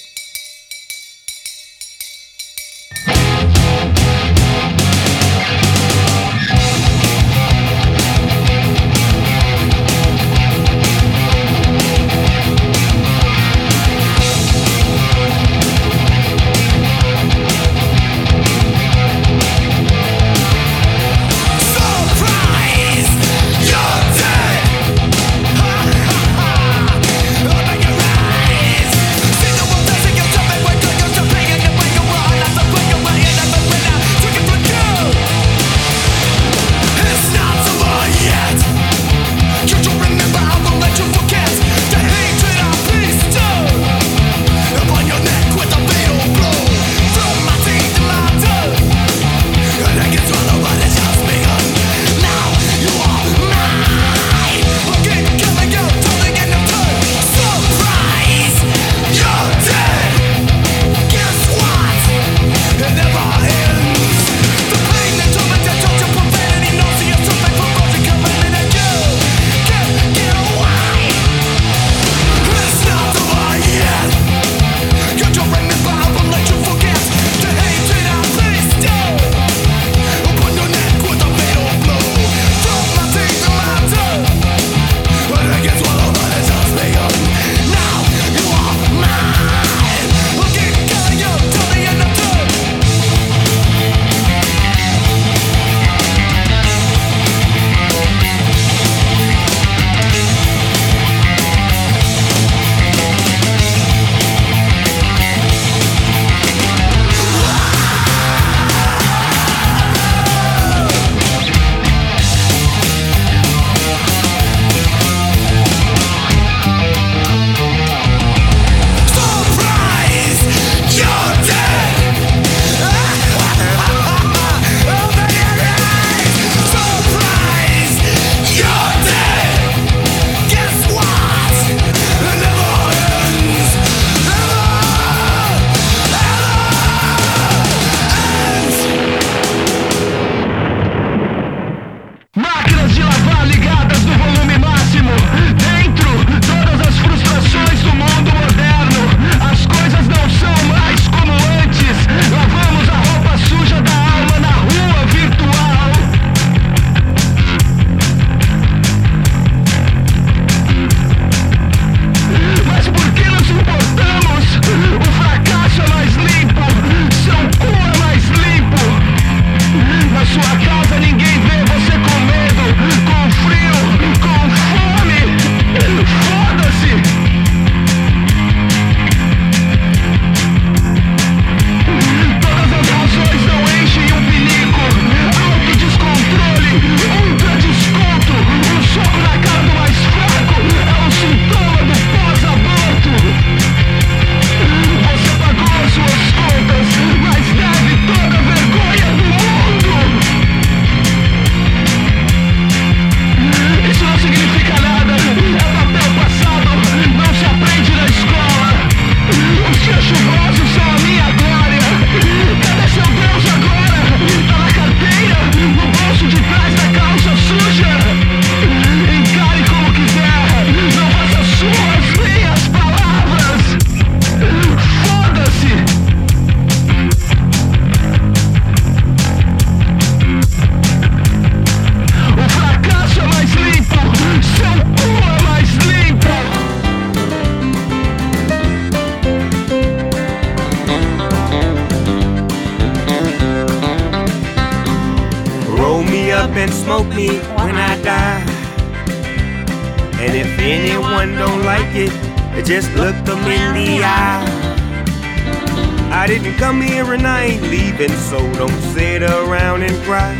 So 258.31 258.37
don't 258.57 258.81
sit 258.93 259.21
around 259.23 259.83
and 259.83 259.93
cry. 260.05 260.33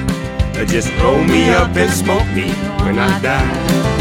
Just 0.65 0.89
roll 1.01 1.21
me 1.25 1.49
up 1.49 1.75
and 1.75 1.91
smoke 1.91 2.25
me 2.33 2.47
when 2.85 2.97
I 2.97 3.19
die. 3.19 3.91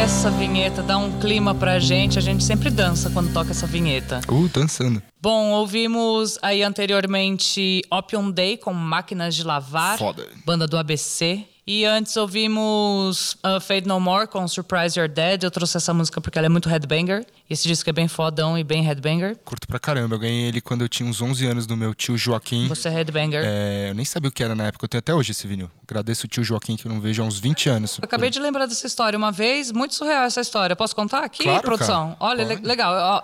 Essa 0.00 0.30
vinheta 0.30 0.80
dá 0.80 0.96
um 0.98 1.18
clima 1.18 1.52
pra 1.52 1.80
gente, 1.80 2.16
a 2.16 2.22
gente 2.22 2.44
sempre 2.44 2.70
dança 2.70 3.10
quando 3.10 3.32
toca 3.32 3.50
essa 3.50 3.66
vinheta. 3.66 4.20
Uh, 4.28 4.48
dançando. 4.48 5.02
Bom, 5.20 5.50
ouvimos 5.50 6.38
aí 6.40 6.62
anteriormente 6.62 7.82
Opium 7.90 8.30
Day 8.30 8.56
com 8.56 8.72
Máquinas 8.72 9.34
de 9.34 9.42
Lavar, 9.42 9.98
Foda. 9.98 10.24
banda 10.46 10.66
do 10.68 10.78
ABC. 10.78 11.44
E 11.70 11.84
antes 11.84 12.16
ouvimos 12.16 13.34
uh, 13.44 13.60
Fade 13.60 13.86
No 13.86 14.00
More 14.00 14.26
com 14.26 14.48
Surprise 14.48 14.98
You're 14.98 15.12
Dead. 15.12 15.42
Eu 15.42 15.50
trouxe 15.50 15.76
essa 15.76 15.92
música 15.92 16.18
porque 16.18 16.38
ela 16.38 16.46
é 16.46 16.48
muito 16.48 16.66
headbanger. 16.66 17.26
Esse 17.48 17.68
disco 17.68 17.90
é 17.90 17.92
bem 17.92 18.08
fodão 18.08 18.56
e 18.56 18.64
bem 18.64 18.82
headbanger. 18.82 19.36
Curto 19.44 19.68
pra 19.68 19.78
caramba. 19.78 20.14
Eu 20.14 20.18
ganhei 20.18 20.46
ele 20.48 20.62
quando 20.62 20.80
eu 20.80 20.88
tinha 20.88 21.06
uns 21.06 21.20
11 21.20 21.46
anos 21.46 21.66
do 21.66 21.76
meu 21.76 21.94
tio 21.94 22.16
Joaquim. 22.16 22.68
Você 22.68 22.88
é 22.88 22.90
headbanger. 22.90 23.42
É, 23.44 23.90
eu 23.90 23.94
nem 23.94 24.04
sabia 24.06 24.30
o 24.30 24.32
que 24.32 24.42
era 24.42 24.54
na 24.54 24.64
época. 24.68 24.86
Eu 24.86 24.88
tenho 24.88 24.98
até 25.00 25.12
hoje 25.14 25.32
esse 25.32 25.46
vinil. 25.46 25.70
Agradeço 25.86 26.24
o 26.24 26.28
tio 26.28 26.42
Joaquim 26.42 26.74
que 26.74 26.86
eu 26.86 26.92
não 26.92 27.02
vejo 27.02 27.22
há 27.22 27.26
uns 27.26 27.38
20 27.38 27.68
anos. 27.68 27.98
Eu 27.98 28.04
acabei 28.06 28.30
de 28.30 28.38
lembrar 28.40 28.64
dessa 28.64 28.86
história 28.86 29.18
uma 29.18 29.30
vez, 29.30 29.70
muito 29.70 29.94
surreal 29.94 30.24
essa 30.24 30.40
história. 30.40 30.74
Posso 30.74 30.96
contar 30.96 31.22
aqui, 31.22 31.42
Claro, 31.42 31.60
produção? 31.62 32.14
cara. 32.14 32.16
Olha, 32.20 32.44
le- 32.44 32.66
legal. 32.66 32.94
Ó, 32.94 33.22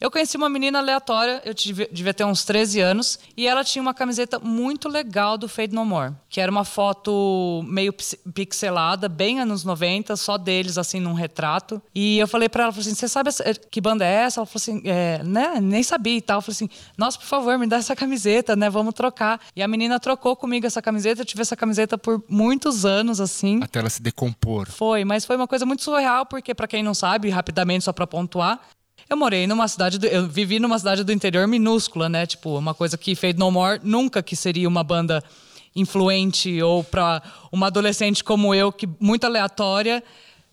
eu 0.00 0.10
conheci 0.10 0.38
uma 0.38 0.48
menina 0.48 0.78
aleatória, 0.78 1.42
eu 1.44 1.52
devia, 1.52 1.88
devia 1.92 2.14
ter 2.14 2.24
uns 2.24 2.42
13 2.44 2.80
anos, 2.80 3.18
e 3.36 3.46
ela 3.46 3.62
tinha 3.64 3.82
uma 3.82 3.92
camiseta 3.92 4.38
muito 4.38 4.88
legal 4.88 5.36
do 5.36 5.46
Fade 5.46 5.74
No 5.74 5.84
More, 5.84 6.12
que 6.30 6.40
era 6.40 6.50
uma 6.50 6.64
foto 6.64 7.62
meio 7.66 7.81
pix- 7.90 8.14
pixelada, 8.34 9.08
bem 9.08 9.40
anos 9.40 9.64
90, 9.64 10.14
só 10.16 10.36
deles, 10.36 10.76
assim, 10.76 11.00
num 11.00 11.14
retrato. 11.14 11.80
E 11.94 12.18
eu 12.18 12.28
falei 12.28 12.48
pra 12.50 12.64
ela, 12.64 12.72
falei 12.72 12.86
assim, 12.86 12.94
você 12.94 13.08
sabe 13.08 13.30
essa- 13.30 13.44
que 13.70 13.80
banda 13.80 14.04
é 14.04 14.12
essa? 14.24 14.40
Ela 14.40 14.46
falou 14.46 14.60
assim, 14.60 14.82
é, 14.84 15.22
né, 15.24 15.58
nem 15.60 15.82
sabia 15.82 16.16
e 16.16 16.20
tal. 16.20 16.38
Eu 16.38 16.42
falei 16.42 16.54
assim, 16.56 16.68
nossa, 16.98 17.18
por 17.18 17.26
favor, 17.26 17.58
me 17.58 17.66
dá 17.66 17.76
essa 17.78 17.96
camiseta, 17.96 18.54
né, 18.54 18.68
vamos 18.68 18.92
trocar. 18.92 19.40
E 19.56 19.62
a 19.62 19.68
menina 19.68 19.98
trocou 19.98 20.36
comigo 20.36 20.66
essa 20.66 20.82
camiseta, 20.82 21.22
eu 21.22 21.24
tive 21.24 21.40
essa 21.40 21.56
camiseta 21.56 21.96
por 21.96 22.22
muitos 22.28 22.84
anos, 22.84 23.20
assim. 23.20 23.60
Até 23.62 23.78
ela 23.78 23.88
se 23.88 24.02
decompor. 24.02 24.68
Foi, 24.70 25.04
mas 25.04 25.24
foi 25.24 25.36
uma 25.36 25.48
coisa 25.48 25.64
muito 25.64 25.82
surreal, 25.82 26.26
porque, 26.26 26.54
pra 26.54 26.66
quem 26.68 26.82
não 26.82 26.92
sabe, 26.92 27.30
rapidamente, 27.30 27.84
só 27.84 27.92
pra 27.92 28.06
pontuar, 28.06 28.60
eu 29.08 29.16
morei 29.16 29.46
numa 29.46 29.66
cidade, 29.68 29.98
do- 29.98 30.06
eu 30.06 30.26
vivi 30.28 30.58
numa 30.58 30.78
cidade 30.78 31.04
do 31.04 31.12
interior 31.12 31.46
minúscula, 31.46 32.08
né? 32.08 32.24
Tipo, 32.26 32.56
uma 32.58 32.72
coisa 32.74 32.96
que 32.96 33.14
Fade 33.14 33.38
No 33.38 33.50
More 33.50 33.80
nunca 33.82 34.22
que 34.22 34.34
seria 34.36 34.66
uma 34.68 34.82
banda 34.82 35.22
influente 35.74 36.62
ou 36.62 36.84
pra 36.84 37.22
uma 37.50 37.68
adolescente 37.68 38.22
como 38.22 38.54
eu, 38.54 38.72
que 38.72 38.88
muito 39.00 39.24
aleatória, 39.24 40.02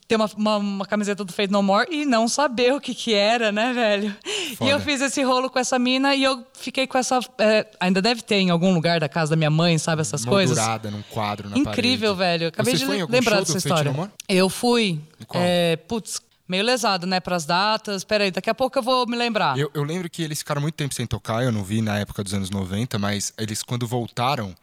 ter 0.10 0.16
uma, 0.16 0.30
uma, 0.36 0.58
uma 0.58 0.86
camiseta 0.88 1.24
do 1.24 1.32
Fade 1.32 1.52
No 1.52 1.62
More 1.62 1.88
e 1.92 2.04
não 2.04 2.28
saber 2.28 2.74
o 2.74 2.82
que 2.82 2.96
que 2.96 3.14
era, 3.14 3.52
né, 3.52 3.72
velho? 3.74 4.16
E 4.26 4.68
eu 4.68 4.80
Foda. 4.80 4.80
fiz 4.80 5.02
esse 5.02 5.22
rolo 5.22 5.52
com 5.52 5.60
essa 5.60 5.78
mina 5.78 6.16
e 6.16 6.24
eu 6.24 6.44
fiquei 6.54 6.88
com 6.88 6.98
essa... 6.98 7.20
é, 7.38 7.68
ainda 7.80 8.02
deve 8.02 8.24
ter 8.24 8.38
em 8.38 8.50
algum 8.50 8.74
lugar 8.74 9.00
da 9.00 9.08
casa 9.08 9.30
da 9.30 9.36
minha 9.36 9.52
mãe, 9.52 9.78
sabe? 9.78 10.02
Essas 10.02 10.26
coisas. 10.26 10.58
Moldurada 10.58 10.90
num 10.90 11.04
quadro 11.04 11.48
na 11.48 11.58
Incrível, 11.58 12.16
parede. 12.16 12.40
velho. 12.40 12.48
Acabei 12.50 12.76
Você 12.76 12.86
de 12.88 13.06
lembrar 13.06 13.40
dessa 13.40 13.60
história. 13.60 13.94
Eu 14.28 14.50
fui. 14.50 15.00
qual? 15.28 15.44
É, 15.46 15.76
putz, 15.76 16.20
meio 16.48 16.64
lesado, 16.64 17.06
né, 17.06 17.20
pras 17.20 17.46
datas. 17.46 18.04
Peraí, 18.04 18.32
daqui 18.32 18.50
a 18.50 18.56
pouco 18.56 18.80
eu 18.80 18.84
vou 18.84 19.06
me 19.06 19.16
lembrar. 19.16 19.60
Eu, 19.60 19.70
eu 19.76 19.84
lembro 19.84 20.10
que 20.10 20.24
eles 20.24 20.40
ficaram 20.40 20.60
muito 20.60 20.74
tempo 20.74 20.96
sem 20.96 21.06
tocar, 21.06 21.44
eu 21.44 21.52
não 21.52 21.64
vi 21.64 21.84
na 21.84 22.00
época 22.00 22.24
dos 22.24 22.34
anos 22.34 22.50
90, 22.50 22.98
mas 22.98 23.32
eles, 23.38 23.62
quando 23.62 23.86
voltaram, 23.86 24.56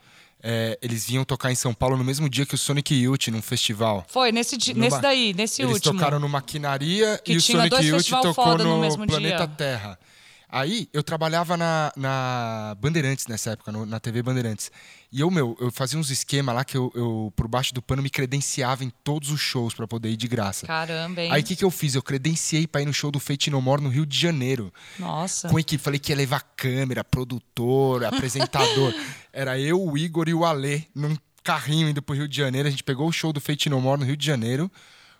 é, 0.49 0.79
eles 0.81 1.05
vinham 1.05 1.25
tocar 1.25 1.51
em 1.51 1.55
São 1.55 1.73
Paulo 1.73 1.97
no 1.97 2.05
mesmo 2.05 2.29
dia 2.29 2.45
que 2.45 2.55
o 2.55 2.57
Sonic 2.57 2.95
Youth, 2.95 3.27
num 3.27 3.41
festival. 3.41 4.05
Foi, 4.07 4.31
nesse, 4.31 4.55
di- 4.55 4.73
Numa- 4.73 4.85
nesse 4.85 5.01
daí, 5.01 5.33
nesse 5.33 5.61
eles 5.61 5.73
último. 5.73 5.95
tocaram 5.95 6.19
no 6.19 6.29
Maquinaria 6.29 7.19
Que 7.21 7.33
e 7.33 7.37
o 7.37 7.41
Sonic 7.41 7.75
Youth 7.83 8.07
tocou 8.21 8.57
no 8.57 8.79
no, 8.81 9.05
Planeta 9.07 9.45
dia. 9.45 9.55
Terra. 9.57 9.99
Aí 10.49 10.87
eu 10.93 11.03
trabalhava 11.03 11.57
na, 11.57 11.91
na 11.97 12.73
Bandeirantes 12.79 13.27
nessa 13.27 13.51
época, 13.51 13.69
no- 13.73 13.85
na 13.85 13.99
TV 13.99 14.23
Bandeirantes. 14.23 14.71
E 15.09 15.21
eu, 15.21 15.31
meu, 15.31 15.55
eu 15.61 15.71
fazia 15.71 15.97
uns 15.97 16.09
esquemas 16.09 16.53
lá 16.53 16.65
que 16.65 16.75
eu, 16.75 16.91
eu, 16.93 17.31
por 17.35 17.47
baixo 17.47 17.73
do 17.73 17.81
pano, 17.81 18.01
me 18.01 18.09
credenciava 18.09 18.83
em 18.83 18.89
todos 19.03 19.31
os 19.31 19.39
shows 19.39 19.73
pra 19.73 19.87
poder 19.87 20.09
ir 20.09 20.17
de 20.17 20.27
graça. 20.27 20.67
Caramba, 20.67 21.21
hein? 21.21 21.31
Aí 21.31 21.41
o 21.41 21.45
que, 21.45 21.55
que 21.55 21.63
eu 21.63 21.71
fiz? 21.71 21.95
Eu 21.95 22.03
credenciei 22.03 22.67
pra 22.67 22.81
ir 22.81 22.85
no 22.85 22.93
show 22.93 23.09
do 23.09 23.19
Fate 23.19 23.49
No 23.49 23.61
More 23.61 23.81
no 23.81 23.89
Rio 23.89 24.05
de 24.05 24.19
Janeiro. 24.19 24.71
Nossa. 24.99 25.47
Com 25.47 25.55
a 25.55 25.61
equipe. 25.61 25.81
Falei 25.81 25.97
que 25.97 26.11
ia 26.11 26.15
levar 26.15 26.41
câmera, 26.57 27.05
produtor, 27.05 28.03
apresentador. 28.03 28.93
Era 29.31 29.57
eu, 29.57 29.81
o 29.81 29.97
Igor 29.97 30.27
e 30.27 30.33
o 30.33 30.43
Alê 30.43 30.83
num 30.93 31.15
carrinho 31.41 31.87
indo 31.87 32.01
pro 32.01 32.13
Rio 32.13 32.27
de 32.27 32.35
Janeiro. 32.35 32.67
A 32.67 32.71
gente 32.71 32.83
pegou 32.83 33.07
o 33.07 33.13
show 33.13 33.31
do 33.31 33.39
Fate 33.39 33.69
No 33.69 33.79
More 33.79 34.01
no 34.01 34.05
Rio 34.05 34.17
de 34.17 34.25
Janeiro. 34.25 34.69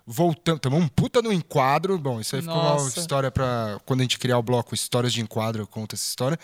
Voltamos, 0.06 0.60
tomamos 0.60 0.84
um 0.84 0.88
puta 0.88 1.22
no 1.22 1.32
enquadro. 1.32 1.98
Bom, 1.98 2.20
isso 2.20 2.36
aí 2.36 2.42
ficou 2.42 2.56
uma 2.56 2.70
Nossa. 2.70 3.00
história 3.00 3.30
pra 3.30 3.80
quando 3.86 4.00
a 4.00 4.02
gente 4.04 4.18
criar 4.18 4.38
o 4.38 4.42
bloco 4.42 4.74
Histórias 4.74 5.12
de 5.12 5.22
Enquadro, 5.22 5.62
eu 5.62 5.66
conto 5.66 5.94
essa 5.94 6.06
história. 6.06 6.38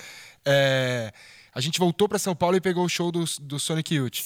É, 0.44 1.12
a 1.54 1.60
gente 1.60 1.78
voltou 1.78 2.08
pra 2.08 2.18
São 2.18 2.34
Paulo 2.34 2.56
e 2.56 2.60
pegou 2.60 2.84
o 2.84 2.88
show 2.88 3.12
do, 3.12 3.24
do 3.40 3.58
Sonic 3.58 3.94
Youth. 3.94 4.20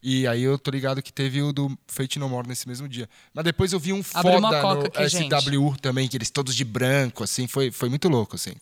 E 0.00 0.28
aí 0.28 0.42
eu 0.42 0.56
tô 0.56 0.70
ligado 0.70 1.02
que 1.02 1.12
teve 1.12 1.42
o 1.42 1.52
do 1.52 1.76
Fate 1.88 2.18
No 2.20 2.28
More 2.28 2.46
nesse 2.46 2.68
mesmo 2.68 2.88
dia. 2.88 3.08
Mas 3.34 3.44
depois 3.44 3.72
eu 3.72 3.80
vi 3.80 3.92
um 3.92 4.00
Abriu 4.14 4.40
foda 4.40 4.80
no 4.80 4.86
aqui, 4.86 5.08
gente. 5.08 5.34
SW 5.34 5.74
também, 5.82 6.06
que 6.06 6.16
eles 6.16 6.30
todos 6.30 6.54
de 6.54 6.64
branco, 6.64 7.24
assim. 7.24 7.48
Foi, 7.48 7.72
foi 7.72 7.88
muito 7.88 8.08
louco, 8.08 8.36
assim. 8.36 8.52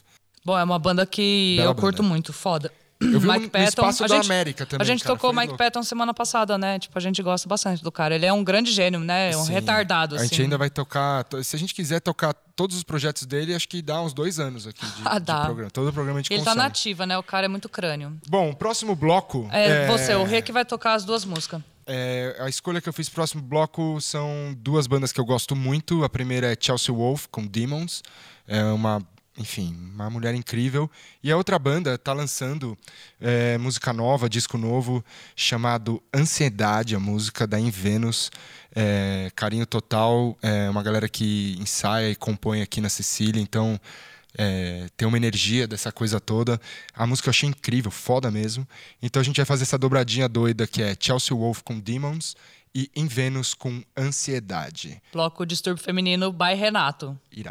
Bom, 0.45 0.57
é 0.57 0.64
uma 0.64 0.79
banda 0.79 1.05
que 1.05 1.57
Bela 1.59 1.73
eu 1.73 1.75
curto 1.75 1.99
banda. 1.99 2.09
muito, 2.09 2.33
foda. 2.33 2.73
Eu 2.99 3.20
vi 3.20 3.26
Mike 3.28 3.40
no 3.44 3.51
Patton, 3.51 3.68
Espaço 3.68 4.05
a 4.05 4.07
da 4.07 4.14
gente, 4.16 4.24
América 4.26 4.64
também, 4.64 4.82
A 4.82 4.86
gente 4.86 5.03
cara, 5.05 5.14
tocou 5.14 5.30
Mike 5.32 5.49
louco. 5.49 5.59
Patton 5.59 5.82
semana 5.82 6.14
passada, 6.14 6.57
né? 6.57 6.78
Tipo, 6.78 6.97
a 6.97 7.01
gente 7.01 7.22
gosta 7.22 7.47
bastante 7.47 7.82
do 7.82 7.92
cara. 7.92 8.14
Ele 8.14 8.24
é 8.24 8.32
um 8.32 8.42
grande 8.42 8.72
gênio, 8.72 9.01
né? 9.01 9.32
É 9.32 9.36
um 9.36 9.44
Sim. 9.44 9.53
retardado, 9.53 10.14
A 10.14 10.18
assim. 10.18 10.28
gente 10.28 10.42
ainda 10.42 10.57
vai 10.57 10.70
tocar. 10.70 11.24
to- 11.24 11.44
Se 11.44 11.55
a 11.55 11.59
gente 11.59 11.74
quiser 11.74 12.01
tocar 12.01 12.32
todos 12.55 12.74
os 12.74 12.82
projetos 12.82 13.26
dele, 13.26 13.55
acho 13.55 13.68
que 13.68 13.82
dá 13.82 14.01
uns 14.01 14.14
dois 14.14 14.38
anos 14.38 14.66
aqui 14.66 14.80
de, 14.84 15.03
Ah, 15.05 15.18
de 15.20 15.26
dá. 15.26 15.44
programa. 15.44 15.70
Todo 15.70 15.92
programa 15.92 16.18
a 16.20 16.22
gente 16.22 16.32
Ele 16.32 16.42
tá 16.42 16.53
consome. 16.53 16.62
nativa, 16.68 17.05
né? 17.07 17.18
O 17.18 17.22
cara 17.22 17.44
é 17.44 17.49
muito 17.49 17.68
crânio. 17.68 18.18
Bom, 18.28 18.51
o 18.51 18.57
próximo 18.57 18.97
bloco. 18.97 19.47
É, 19.53 19.86
você, 19.88 20.14
o 20.14 20.24
Rê 20.24 20.40
que 20.40 20.51
vai 20.53 20.64
tocar 20.64 20.94
as 20.94 21.05
duas 21.05 21.24
músicas. 21.26 21.61
é, 21.86 22.34
a 22.40 22.49
escolha 22.49 22.80
que 22.80 22.88
eu 22.88 22.92
fiz 22.94 23.09
pro 23.11 23.16
próximo 23.16 23.42
bloco 23.42 24.01
são 24.01 24.55
duas 24.59 24.86
bandas 24.86 25.12
que 25.12 25.20
eu 25.20 25.24
gosto 25.24 25.55
muito. 25.55 26.03
A 26.03 26.09
primeira 26.09 26.51
é 26.53 26.57
Chelsea 26.59 26.94
Wolf, 26.94 27.26
com 27.30 27.47
Demons. 27.47 28.03
É 28.49 28.62
uma, 28.64 29.03
enfim, 29.39 29.76
uma 29.95 30.09
mulher 30.09 30.34
incrível. 30.34 30.91
E 31.22 31.30
a 31.30 31.37
outra 31.37 31.59
banda 31.59 31.99
tá 31.99 32.12
lançando 32.12 32.76
é, 33.20 33.59
música 33.59 33.93
nova, 33.93 34.28
disco 34.28 34.57
novo, 34.57 35.05
chamado 35.34 36.03
Ansiedade, 36.14 36.95
a 36.95 37.01
música 37.01 37.47
da 37.47 37.59
Invenus. 37.61 38.30
É, 38.74 39.30
carinho 39.34 39.66
total. 39.66 40.37
É 40.43 40.68
uma 40.70 40.82
galera 40.82 41.09
que 41.09 41.57
ensaia 41.59 42.11
e 42.11 42.16
compõe 42.16 42.62
aqui 42.62 42.80
na 42.80 42.89
Sicília, 42.89 43.41
então 43.41 43.80
é, 44.37 44.89
tem 44.97 45.09
uma 45.09 45.16
energia 45.16 45.66
dessa 45.66 45.91
coisa 45.91 46.20
toda. 46.20 46.61
A 46.95 47.07
música 47.07 47.28
eu 47.28 47.30
achei 47.30 47.49
incrível, 47.49 47.91
foda 47.91 48.30
mesmo. 48.30 48.66
Então 49.03 49.20
a 49.20 49.24
gente 49.24 49.37
vai 49.37 49.47
fazer 49.47 49.62
essa 49.62 49.78
dobradinha 49.78 50.28
doida 50.28 50.66
que 50.66 50.82
é 50.82 50.97
Chelsea 50.99 51.37
Wolf 51.37 51.62
com 51.62 51.78
Demons 51.78 52.37
e 52.74 52.91
Em 52.95 53.07
Vênus 53.07 53.55
com 53.55 53.82
Ansiedade. 53.97 55.01
Bloco 55.12 55.47
Distúrbio 55.47 55.82
Feminino 55.82 56.30
by 56.30 56.55
Renato. 56.55 57.18
Irá. 57.32 57.51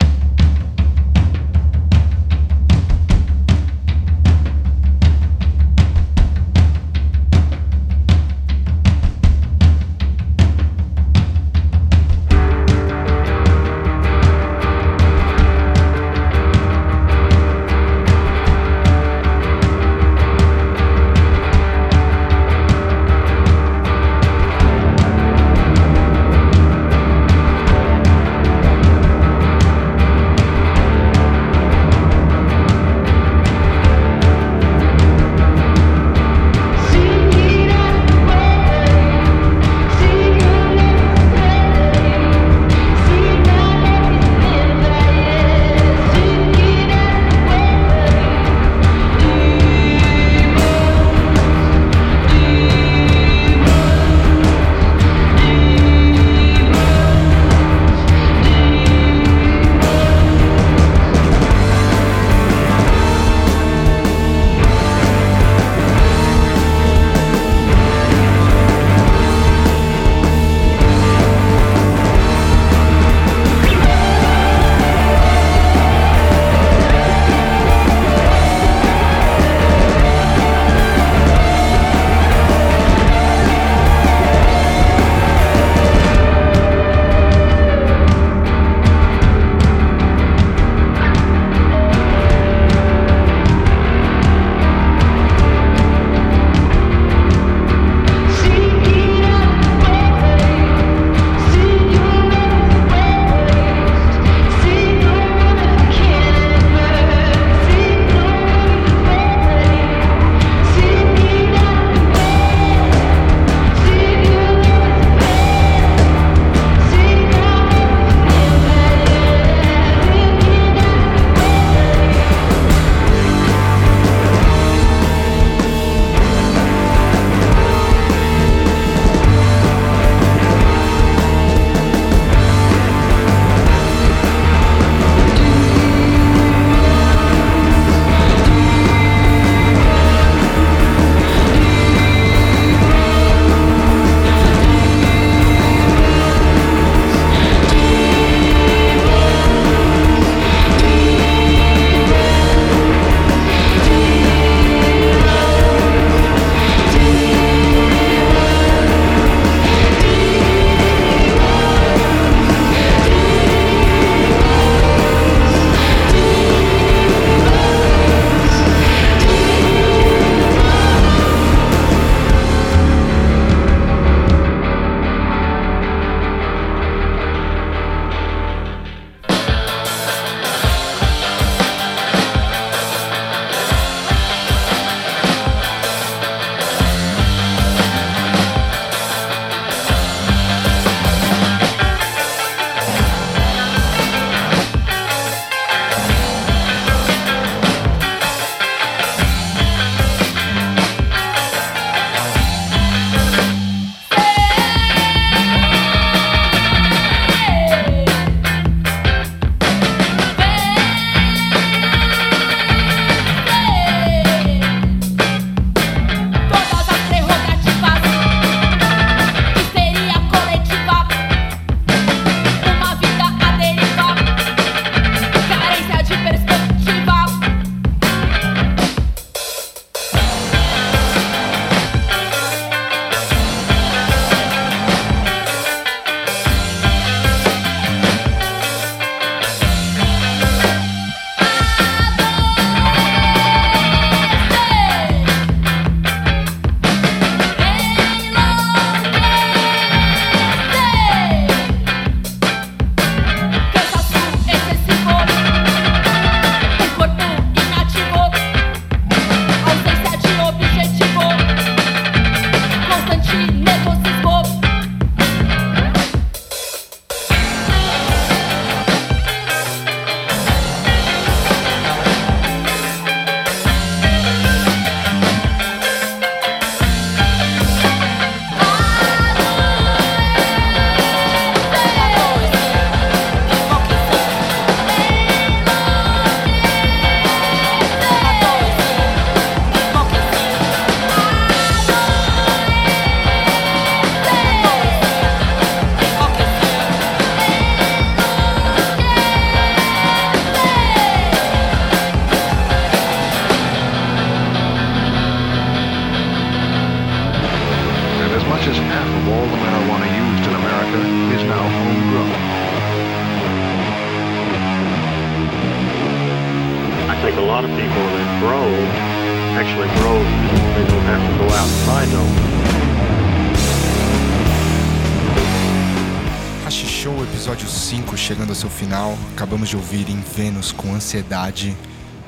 Acabamos 329.45 329.69
de 329.69 329.75
ouvir 329.75 330.09
em 330.09 330.19
Vênus 330.21 330.71
com 330.71 330.95
Ansiedade, 330.95 331.77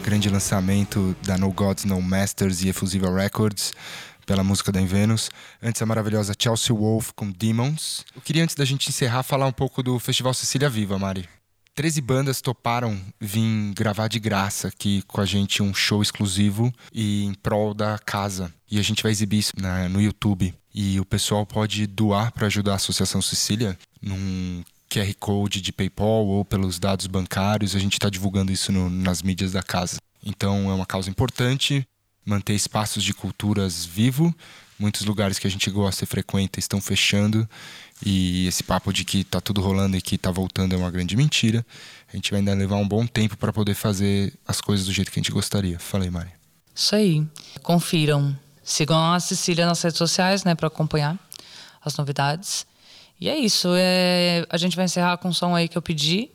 grande 0.04 0.30
lançamento 0.30 1.16
da 1.24 1.36
No 1.36 1.52
Gods, 1.52 1.84
No 1.84 2.00
Masters 2.00 2.62
e 2.62 2.70
Efusiva 2.70 3.12
Records, 3.12 3.74
pela 4.24 4.44
música 4.44 4.72
da 4.72 4.80
Vênus. 4.82 5.32
Antes 5.60 5.82
a 5.82 5.86
maravilhosa 5.88 6.36
Chelsea 6.38 6.76
Wolf 6.76 7.10
com 7.16 7.32
Demons. 7.32 8.06
Eu 8.16 8.22
queria, 8.22 8.44
antes 8.44 8.56
da 8.56 8.64
gente 8.64 8.90
encerrar, 8.90 9.24
falar 9.24 9.48
um 9.48 9.52
pouco 9.52 9.82
do 9.82 9.98
Festival 9.98 10.32
Cecília 10.36 10.70
Viva, 10.70 11.00
Mari. 11.00 11.28
13 11.74 12.02
bandas 12.02 12.40
toparam 12.40 13.02
vir 13.20 13.74
gravar 13.74 14.08
de 14.10 14.20
graça 14.20 14.68
aqui 14.68 15.02
com 15.08 15.20
a 15.20 15.26
gente 15.26 15.64
um 15.64 15.74
show 15.74 16.04
exclusivo 16.04 16.72
e 16.94 17.26
em 17.26 17.34
prol 17.34 17.74
da 17.74 17.98
casa. 17.98 18.54
E 18.70 18.78
a 18.78 18.84
gente 18.84 19.02
vai 19.02 19.12
exibir 19.12 19.40
isso 19.40 19.54
na- 19.60 19.90
no 19.90 20.00
YouTube. 20.00 20.54
E 20.72 21.00
o 21.00 21.06
pessoal 21.06 21.48
pode 21.48 21.88
doar 21.88 22.32
para 22.32 22.46
ajudar 22.46 22.74
a 22.74 22.76
Associação 22.76 23.24
Cecília 23.24 23.76
num 24.00 24.64
QR 24.90 25.14
Code 25.20 25.62
de 25.62 25.72
PayPal 25.72 26.26
ou 26.26 26.44
pelos 26.46 26.80
dados 26.80 27.08
bancários. 27.08 27.76
A 27.76 27.80
gente 27.80 27.94
está 27.94 28.10
divulgando 28.10 28.52
isso 28.52 28.72
no- 28.72 28.90
nas 28.90 29.22
mídias 29.22 29.52
da 29.52 29.62
casa. 29.64 29.98
Então 30.26 30.70
é 30.70 30.74
uma 30.74 30.86
causa 30.86 31.10
importante 31.10 31.86
manter 32.26 32.54
espaços 32.54 33.04
de 33.04 33.14
culturas 33.14 33.86
vivo. 33.86 34.34
Muitos 34.80 35.04
lugares 35.06 35.40
que 35.40 35.48
a 35.48 35.50
gente 35.50 35.70
gosta 35.72 36.04
e 36.04 36.08
frequenta 36.08 36.60
estão 36.60 36.80
fechando. 36.80 37.50
E 38.06 38.46
esse 38.48 38.64
papo 38.64 38.94
de 38.94 39.04
que 39.04 39.24
tá 39.24 39.42
tudo 39.42 39.60
rolando 39.62 39.98
e 39.98 40.02
que 40.02 40.18
tá 40.18 40.30
voltando 40.30 40.74
é 40.76 40.78
uma 40.78 40.92
grande 40.92 41.16
mentira. 41.16 41.66
A 42.12 42.16
gente 42.16 42.30
vai 42.30 42.40
ainda 42.42 42.54
levar 42.54 42.76
um 42.76 42.88
bom 42.88 43.06
tempo 43.08 43.36
para 43.38 43.52
poder 43.52 43.74
fazer 43.74 44.34
as 44.48 44.62
coisas 44.62 44.86
do 44.86 44.94
jeito 44.94 45.10
que 45.12 45.20
a 45.20 45.24
gente 45.24 45.32
gostaria. 45.32 45.80
Falei, 45.80 46.10
Mari. 46.12 46.30
Isso 46.76 46.96
aí. 46.96 47.26
Confiram. 47.64 48.38
Sigam 48.64 49.14
a 49.14 49.20
Cecília 49.20 49.66
nas 49.66 49.82
redes 49.82 49.98
sociais, 49.98 50.44
né, 50.44 50.54
para 50.54 50.68
acompanhar 50.68 51.18
as 51.84 51.96
novidades. 51.98 52.68
E 53.20 53.30
é 53.30 53.38
isso. 53.38 53.70
É... 53.76 54.46
A 54.50 54.58
gente 54.58 54.76
vai 54.76 54.86
encerrar 54.86 55.18
com 55.18 55.30
um 55.30 55.34
som 55.34 55.56
aí 55.56 55.68
que 55.68 55.78
eu 55.78 55.82
pedi, 55.82 56.30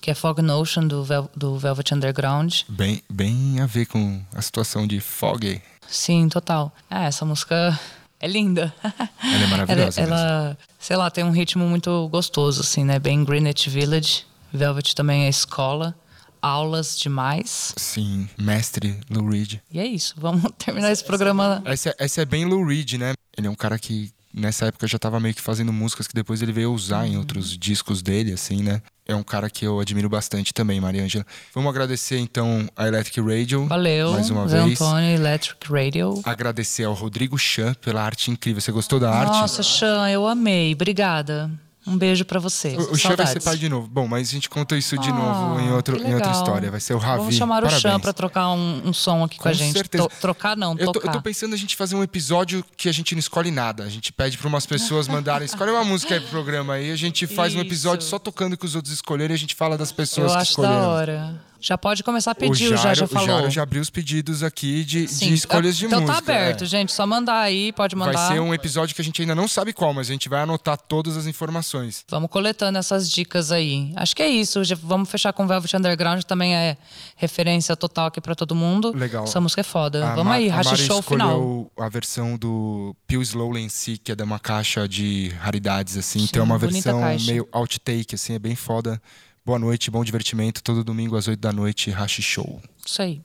que 0.00 0.10
é 0.10 0.14
Fog 0.14 0.40
Notion 0.42 0.86
do, 0.86 1.04
Vel... 1.04 1.30
do 1.36 1.58
Velvet 1.58 1.94
Underground. 1.94 2.62
Bem, 2.68 3.02
bem 3.10 3.60
a 3.60 3.66
ver 3.66 3.86
com 3.86 4.22
a 4.34 4.42
situação 4.42 4.86
de 4.86 5.00
Foggy. 5.00 5.62
Sim, 5.88 6.28
total. 6.28 6.72
É, 6.90 7.04
essa 7.04 7.24
música 7.24 7.78
é 8.20 8.26
linda. 8.26 8.74
Ela 9.22 9.44
é 9.44 9.46
maravilhosa 9.46 10.00
Ela, 10.00 10.20
ela, 10.20 10.58
sei 10.78 10.96
lá, 10.96 11.10
tem 11.10 11.24
um 11.24 11.30
ritmo 11.30 11.66
muito 11.66 12.08
gostoso, 12.08 12.60
assim, 12.60 12.84
né? 12.84 12.98
Bem 12.98 13.24
Greenwich 13.24 13.70
Village. 13.70 14.24
Velvet 14.52 14.94
também 14.94 15.24
é 15.24 15.28
escola. 15.28 15.94
Aulas 16.40 16.98
demais. 16.98 17.74
Sim, 17.76 18.28
mestre 18.38 19.00
Lou 19.10 19.28
Reed. 19.28 19.60
E 19.70 19.80
é 19.80 19.86
isso. 19.86 20.14
Vamos 20.16 20.50
terminar 20.58 20.92
esse 20.92 21.04
programa. 21.04 21.62
Essa, 21.64 21.94
essa 21.98 22.22
é 22.22 22.24
bem 22.24 22.44
Lou 22.44 22.64
Reed, 22.64 22.94
né? 22.94 23.14
Ele 23.36 23.46
é 23.46 23.50
um 23.50 23.54
cara 23.54 23.78
que 23.78 24.12
nessa 24.36 24.66
época 24.66 24.86
já 24.86 24.98
tava 24.98 25.18
meio 25.18 25.34
que 25.34 25.40
fazendo 25.40 25.72
músicas 25.72 26.06
que 26.06 26.14
depois 26.14 26.42
ele 26.42 26.52
veio 26.52 26.72
usar 26.72 27.00
Uhum. 27.04 27.12
em 27.12 27.16
outros 27.16 27.56
discos 27.56 28.02
dele, 28.02 28.32
assim, 28.32 28.62
né? 28.62 28.82
É 29.08 29.14
um 29.14 29.22
cara 29.22 29.48
que 29.48 29.64
eu 29.64 29.78
admiro 29.80 30.08
bastante 30.08 30.52
também, 30.52 30.80
Mariângela. 30.80 31.24
Vamos 31.54 31.70
agradecer 31.70 32.18
então 32.18 32.68
a 32.76 32.86
Electric 32.88 33.20
Radio. 33.20 33.64
Valeu. 33.66 34.12
Mais 34.12 34.28
uma 34.30 34.46
Zé 34.48 34.62
vez. 34.64 34.80
Antônio, 34.80 35.08
Electric 35.14 35.72
Radio. 35.72 36.20
Agradecer 36.24 36.84
ao 36.84 36.92
Rodrigo 36.92 37.38
Chan 37.38 37.74
pela 37.74 38.02
arte 38.02 38.30
incrível. 38.30 38.60
Você 38.60 38.72
gostou 38.72 38.98
da 39.00 39.10
arte? 39.12 39.30
Nossa, 39.32 39.62
Chan, 39.62 40.08
eu 40.10 40.26
amei. 40.26 40.72
Obrigada. 40.74 41.50
Um 41.86 41.96
beijo 41.96 42.24
pra 42.24 42.40
você. 42.40 42.76
O, 42.76 42.92
o 42.92 42.96
Chan 42.96 43.14
vai 43.14 43.26
ser 43.28 43.40
pai 43.40 43.56
de 43.56 43.68
novo. 43.68 43.86
Bom, 43.86 44.08
mas 44.08 44.28
a 44.28 44.32
gente 44.32 44.50
conta 44.50 44.76
isso 44.76 44.98
de 44.98 45.08
Ah, 45.08 45.12
novo 45.12 45.60
em, 45.60 45.70
outro, 45.70 45.96
em 45.96 46.14
outra 46.14 46.32
história. 46.32 46.68
Vai 46.70 46.80
ser 46.80 46.94
o 46.94 46.98
Ravi. 46.98 47.18
Vamos 47.18 47.34
chamar 47.36 47.62
o 47.62 47.70
Chan 47.70 47.80
Parabéns. 47.80 48.02
pra 48.02 48.12
trocar 48.12 48.48
um, 48.50 48.82
um 48.88 48.92
som 48.92 49.22
aqui 49.22 49.38
com, 49.38 49.48
a 49.48 49.52
gente. 49.52 49.72
certeza. 49.72 50.08
Trocar 50.20 50.56
não, 50.56 50.72
Eu 50.76 50.86
tô, 50.86 50.92
tocar. 50.94 51.08
eu 51.08 51.12
tô 51.12 51.20
pensando 51.22 51.54
a 51.54 51.56
gente 51.56 51.76
fazer 51.76 51.94
um 51.94 52.02
episódio 52.02 52.64
que 52.76 52.88
a 52.88 52.92
gente 52.92 53.14
não 53.14 53.20
escolhe 53.20 53.52
nada. 53.52 53.84
A 53.84 53.88
gente 53.88 54.12
pede 54.12 54.36
pra 54.36 54.48
umas 54.48 54.66
pessoas 54.66 55.06
mandarem. 55.06 55.46
Escolhe 55.46 55.70
uma 55.70 55.84
música 55.84 56.14
aí 56.14 56.20
pro 56.20 56.30
programa 56.30 56.74
aí. 56.74 56.90
A 56.90 56.96
gente 56.96 57.24
faz 57.26 57.54
um 57.54 57.60
episódio 57.60 58.02
Isso. 58.02 58.10
só 58.10 58.18
tocando 58.18 58.54
o 58.54 58.56
que 58.56 58.66
os 58.66 58.74
outros 58.74 58.92
escolherem 58.92 59.32
e 59.34 59.36
a 59.36 59.38
gente 59.38 59.54
fala 59.54 59.78
das 59.78 59.92
pessoas 59.92 60.32
Eu 60.32 60.36
que 60.36 60.42
acho 60.42 60.50
escolheram. 60.50 60.80
da 60.80 60.88
hora. 60.88 61.40
Já 61.60 61.76
pode 61.78 62.02
começar 62.02 62.30
a 62.30 62.32
O 62.32 62.36
pedir, 62.36 62.68
Jairo, 62.68 62.76
já, 62.82 62.94
já 62.94 63.04
o 63.04 63.08
falou. 63.08 63.26
Jairo 63.26 63.50
já 63.50 63.62
abriu 63.62 63.82
os 63.82 63.90
pedidos 63.90 64.42
aqui 64.42 64.84
de, 64.84 65.06
de 65.06 65.34
escolhas 65.34 65.76
de 65.76 65.86
então 65.86 66.00
música. 66.00 66.20
tá 66.22 66.32
aberto, 66.32 66.64
é. 66.64 66.66
gente. 66.66 66.92
Só 66.92 67.06
mandar 67.06 67.40
aí, 67.40 67.72
pode 67.72 67.96
mandar. 67.96 68.12
Vai 68.12 68.34
ser 68.34 68.40
um 68.40 68.52
episódio 68.54 68.94
que 68.94 69.00
a 69.00 69.04
gente 69.04 69.20
ainda 69.22 69.34
não 69.34 69.48
sabe 69.48 69.72
qual, 69.72 69.92
mas 69.94 70.08
a 70.08 70.12
gente 70.12 70.28
vai 70.28 70.42
anotar 70.42 70.76
todas 70.78 71.16
as 71.16 71.26
informações. 71.26 72.04
Vamos 72.08 72.30
coletando 72.30 72.78
essas 72.78 73.10
dicas 73.10 73.50
aí. 73.50 73.92
Acho 73.96 74.14
que 74.14 74.22
é 74.22 74.28
isso. 74.28 74.62
Já 74.64 74.76
vamos 74.80 75.10
fechar 75.10 75.32
com 75.32 75.46
Velvet 75.46 75.74
Underground, 75.76 76.20
que 76.20 76.26
também 76.26 76.54
é 76.54 76.76
referência 77.16 77.74
total 77.76 78.06
aqui 78.06 78.20
pra 78.20 78.34
todo 78.34 78.54
mundo. 78.54 78.92
Legal. 78.94 79.24
Essa 79.24 79.40
música 79.40 79.60
é 79.60 79.64
foda. 79.64 80.04
A 80.06 80.10
vamos 80.10 80.24
Ma- 80.26 80.34
aí, 80.34 80.48
Racha 80.48 80.76
Show 80.76 81.02
final. 81.02 81.70
a 81.78 81.88
versão 81.88 82.36
do 82.36 82.94
Peel 83.06 83.22
Slowly 83.22 83.62
em 83.62 83.68
si, 83.68 83.98
que 83.98 84.12
é 84.12 84.14
de 84.14 84.22
uma 84.22 84.38
caixa 84.38 84.86
de 84.88 85.32
raridades, 85.40 85.96
assim. 85.96 86.20
Sim, 86.20 86.24
então 86.26 86.42
é 86.42 86.44
uma 86.44 86.58
versão 86.58 87.00
caixa. 87.00 87.26
meio 87.30 87.48
outtake, 87.52 88.14
assim, 88.14 88.34
é 88.34 88.38
bem 88.38 88.54
foda. 88.54 89.00
Boa 89.46 89.60
noite, 89.60 89.92
bom 89.92 90.02
divertimento. 90.02 90.60
Todo 90.60 90.82
domingo 90.82 91.14
às 91.16 91.28
8 91.28 91.38
da 91.38 91.52
noite, 91.52 91.88
Hashi 91.92 92.20
Show. 92.20 92.60
Isso 92.84 93.00
aí. 93.00 93.22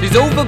She's 0.00 0.16
over 0.16 0.44